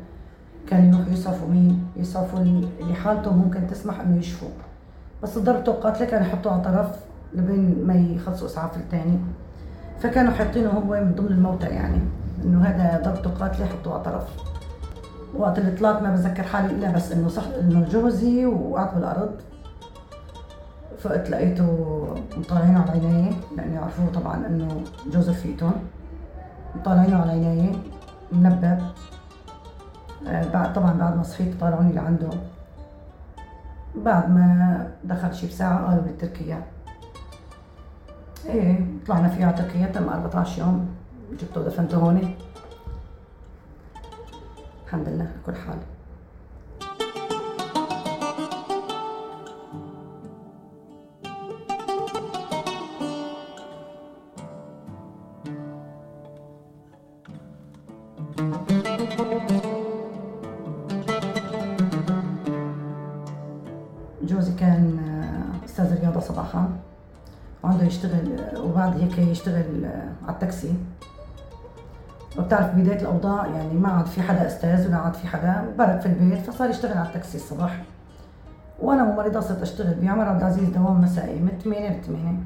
كانوا 0.69 0.95
يروحوا 0.95 1.13
يصرفوا 1.13 1.47
مين؟ 1.47 1.88
يصرفوا 1.95 2.39
اللي 2.39 2.95
حالته 2.95 3.34
ممكن 3.34 3.67
تسمح 3.67 3.99
إنه 3.99 4.17
يشفوا 4.17 4.49
بس 5.23 5.38
ضربته 5.38 5.71
قاتلة 5.71 6.06
كانوا 6.06 6.28
يحطوه 6.28 6.54
على 6.54 6.62
طرف 6.62 6.99
لبين 7.34 7.84
ما 7.88 7.93
يخلصوا 7.93 8.47
إسعاف 8.47 8.78
الثاني 8.78 9.19
فكانوا 9.99 10.32
حاطينه 10.32 10.69
هو 10.69 11.04
من 11.04 11.15
ضمن 11.15 11.28
الموتى 11.28 11.67
يعني. 11.67 11.99
إنه 12.43 12.63
هذا 12.65 13.01
ضربته 13.06 13.29
قاتله 13.29 13.65
حطوه 13.65 13.93
على 13.93 14.03
طرف. 14.03 14.23
وقت 15.38 15.60
اللي 15.60 15.71
طلعت 15.71 16.01
ما 16.01 16.12
بتذكر 16.15 16.43
حالي 16.43 16.75
إلا 16.75 16.91
بس 16.91 17.12
إنه 17.12 17.27
صح 17.27 17.43
إنه 17.60 17.88
جوزي 17.91 18.45
وقعت 18.45 18.93
بالأرض. 18.93 19.36
فقت 20.99 21.29
لقيته 21.29 21.67
مطالعينه 22.38 22.82
على 22.82 22.91
عيني 22.91 23.34
لأنه 23.58 23.75
يعرفوه 23.75 24.10
طبعا 24.13 24.47
إنه 24.47 24.82
جوز 25.12 25.29
رفيقتهم 25.29 25.73
مطالعينه 26.75 27.21
على 27.21 27.32
عيني 27.32 27.77
منبه. 28.32 28.77
آه، 30.27 30.47
بعد 30.53 30.73
طبعا 30.73 30.93
بعد 30.93 31.17
ما 31.17 31.23
صحيت 31.23 31.62
طالعوني 31.62 31.93
لعنده. 31.93 32.29
بعد 33.95 34.29
ما 34.29 34.88
دخل 35.03 35.36
شي 35.36 35.47
بساعة 35.47 35.88
قالوا 35.88 36.03
لي 36.03 36.13
تركيا 36.13 36.62
إيه 38.45 38.86
طلعنا 39.08 39.27
فيها 39.29 39.47
على 39.47 39.58
تركيا 39.58 39.88
تم 39.88 40.10
14 40.10 40.60
يوم. 40.62 40.88
جبته 41.32 41.62
ودفنته 41.62 41.98
هون. 41.98 42.36
الحمد 44.86 45.10
لله 45.10 45.32
كل 45.46 45.56
حال. 45.56 45.78
جوزي 64.24 64.54
كان 64.54 65.00
آه، 65.00 65.66
أستاذ 65.66 66.00
رياضة 66.00 66.20
صباحا 66.20 66.70
وعنده 67.64 67.86
يشتغل 67.86 68.58
وبعد 68.58 68.98
هيك 69.02 69.18
يشتغل 69.18 69.86
آه، 69.86 70.14
على 70.24 70.34
التاكسي. 70.34 70.74
وبتعرف 72.38 72.76
بداية 72.76 73.02
الأوضاع 73.02 73.48
يعني 73.48 73.74
ما 73.74 73.89
عاد 73.89 74.06
في 74.06 74.22
حدا 74.22 74.48
أستاذ 74.48 74.88
ولا 74.88 74.98
عاد 74.98 75.13
في 75.13 75.28
حدا 75.28 75.74
برك 75.78 76.00
في 76.02 76.06
البيت 76.06 76.39
فصار 76.39 76.69
يشتغل 76.69 76.98
على 76.98 77.08
التاكسي 77.08 77.38
الصبح. 77.38 77.84
وأنا 78.82 79.04
ممرضة 79.04 79.39
صرت 79.39 79.62
أشتغل 79.62 79.96
بعمر 80.02 80.26
عبد 80.26 80.41
العزيز 80.41 80.69
دوام 80.69 81.02
مسائي 81.02 81.39
من 81.39 81.60
8 81.63 81.89
ل 81.89 82.04
8 82.04 82.39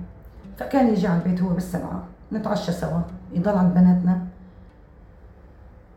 فكان 0.58 0.88
يجي 0.88 1.08
على 1.08 1.19
البيت 1.19 1.41
هو 1.41 1.50
بالسبعة 1.50 2.04
نتعشى 2.34 2.71
سوا 2.71 3.02
يضل 3.34 3.58
عند 3.58 3.73
بناتنا. 3.73 4.21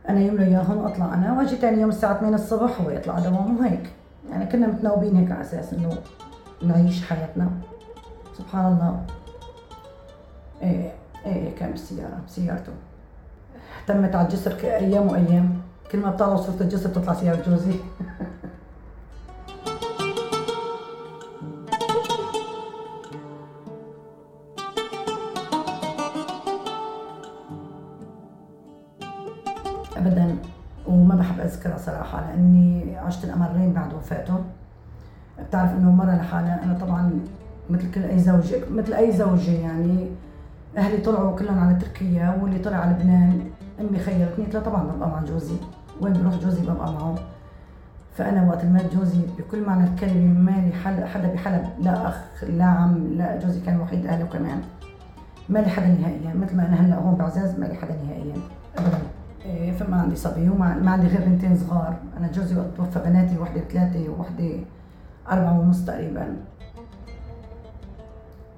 أنا 0.09 0.21
يملى 0.21 0.45
إياهم 0.45 0.77
وأطلع 0.77 1.15
أنا 1.15 1.39
وأجي 1.39 1.57
تاني 1.57 1.81
يوم 1.81 1.91
الساعة 1.91 2.19
8 2.19 2.35
الصبح 2.35 2.81
هو 2.81 2.91
يطلع 2.91 3.19
دوام 3.19 3.59
وهيك 3.59 3.93
يعني 4.31 4.47
كنا 4.47 4.67
متناوبين 4.67 5.17
هيك 5.17 5.33
على 5.33 5.41
أساس 5.41 5.73
إنه 5.73 5.91
نعيش 6.63 7.05
حياتنا. 7.05 7.51
سبحان 8.39 8.73
الله. 8.73 9.01
إيه 10.63 10.93
إيه 11.27 11.55
كان 11.57 11.71
بالسيارة 11.71 12.19
بسيارته. 12.27 12.73
تمت 13.91 14.15
على 14.15 14.27
الجسر 14.29 14.57
أيام 14.63 15.07
وأيام. 15.07 15.61
كل 15.93 15.99
ما 15.99 16.11
بطلع 16.11 16.37
صورة 16.37 16.61
الجسر 16.61 16.89
بتطلع 16.89 17.15
سيارة 17.15 17.43
جوزي. 17.51 17.75
ابدا 29.97 30.37
وما 30.87 31.15
بحب 31.15 31.41
أذكرها 31.41 31.79
صراحة 31.79 32.21
لأني 32.21 32.97
عشت 32.97 33.25
الأمرين 33.25 33.73
بعد 33.73 33.95
وفاته. 33.95 34.45
بتعرف 35.49 35.73
إنه 35.73 35.91
مرة 35.91 36.15
لحالها 36.15 36.65
أنا 36.65 36.79
طبعا 36.79 37.21
مثل 37.71 37.91
كل 37.91 38.03
أي 38.05 38.19
زوجه 38.19 38.61
مثل 38.71 38.95
أي 38.95 39.13
زوجه 39.13 39.51
يعني 39.51 40.07
أهلي 40.77 40.97
طلعوا 40.97 41.37
كلهم 41.37 41.59
على 41.59 41.79
تركيا 41.79 42.39
واللي 42.43 42.59
طلع 42.59 42.77
على 42.77 42.91
لبنان. 42.91 43.50
امي 43.81 43.99
خيرتني 43.99 44.45
قلت 44.45 44.57
طبعا 44.57 44.83
ببقى 44.83 45.09
مع 45.09 45.23
جوزي. 45.23 45.57
وين 46.01 46.13
بروح 46.13 46.35
جوزي 46.35 46.63
ببقى 46.63 46.93
معه. 46.93 47.15
فأنا 48.17 48.49
وقت 48.49 48.65
ما 48.65 48.71
مات 48.71 48.95
جوزي 48.95 49.21
بكل 49.39 49.65
معنى 49.65 49.85
الكلمة 49.85 50.41
مالي 50.41 50.73
حل 50.73 51.05
حدا 51.05 51.33
بحلب. 51.33 51.69
لا 51.81 52.09
أخ 52.09 52.45
لا 52.45 52.65
عم 52.65 53.07
لا 53.19 53.39
جوزي 53.39 53.61
كان 53.61 53.81
وحيد 53.81 54.07
أهله 54.07 54.25
كمان. 54.27 54.61
مالي 55.49 55.69
حدا 55.69 55.87
نهائيا. 55.87 56.35
مثل 56.35 56.57
ما 56.57 56.67
أنا 56.67 56.87
هلأ 56.87 56.97
هون 56.97 57.15
بعزاز 57.15 57.61
مالي 57.61 57.75
حدا 57.75 57.97
نهائيا. 58.05 58.35
ابدا. 58.79 58.99
إيه، 59.45 59.73
فما 59.73 59.97
عندي 59.97 60.17
صبي. 60.17 60.49
وما 60.49 60.75
ما 60.75 60.91
عندي 60.91 61.07
غير 61.07 61.21
بنتين 61.21 61.57
صغار. 61.57 61.97
أنا 62.19 62.33
جوزي 62.33 62.57
وقت 62.57 62.69
توفى 62.77 62.99
بناتي 62.99 63.39
وحدة 63.39 63.61
ثلاثة 63.61 64.09
ووحده 64.09 64.51
أربعة 65.31 65.61
ونص 65.61 65.85
تقريبا. 65.85 66.37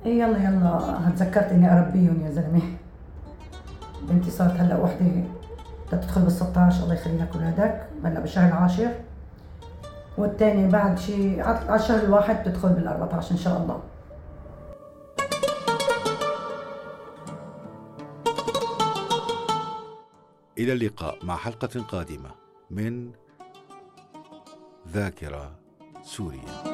إيه 0.07 0.23
يلا 0.23 0.39
يلا. 0.39 1.09
هتذكرت 1.09 1.53
إني 1.53 1.79
أربيهم 1.79 2.21
يا 2.21 2.31
زلمة. 2.31 2.63
بنتي 4.03 4.31
صارت 4.31 4.61
هلا 4.61 4.77
وحده 4.77 5.07
بدها 5.87 6.01
تدخل 6.01 6.21
بال 6.23 6.33
16 6.33 6.83
الله 6.83 6.95
يخلي 6.95 7.19
لك 7.19 7.29
اولادك 7.35 7.89
هلا 8.05 8.21
بالشهر 8.21 8.49
العاشر. 8.49 8.95
والثاني 10.19 10.69
بعد 10.69 10.99
شيء 10.99 11.43
على 11.43 11.77
الشهر 11.77 12.05
الواحد 12.05 12.41
بتدخل 12.41 12.69
بال 12.69 12.89
14 12.89 13.33
إن 13.33 13.37
شاء 13.37 13.63
الله. 13.63 13.81
إلى 20.59 20.73
اللقاء 20.73 21.19
مع 21.25 21.37
حلقة 21.37 21.83
قادمة 21.83 22.31
من 22.71 23.11
ذاكرة 24.89 25.53
سوريا. 26.03 26.72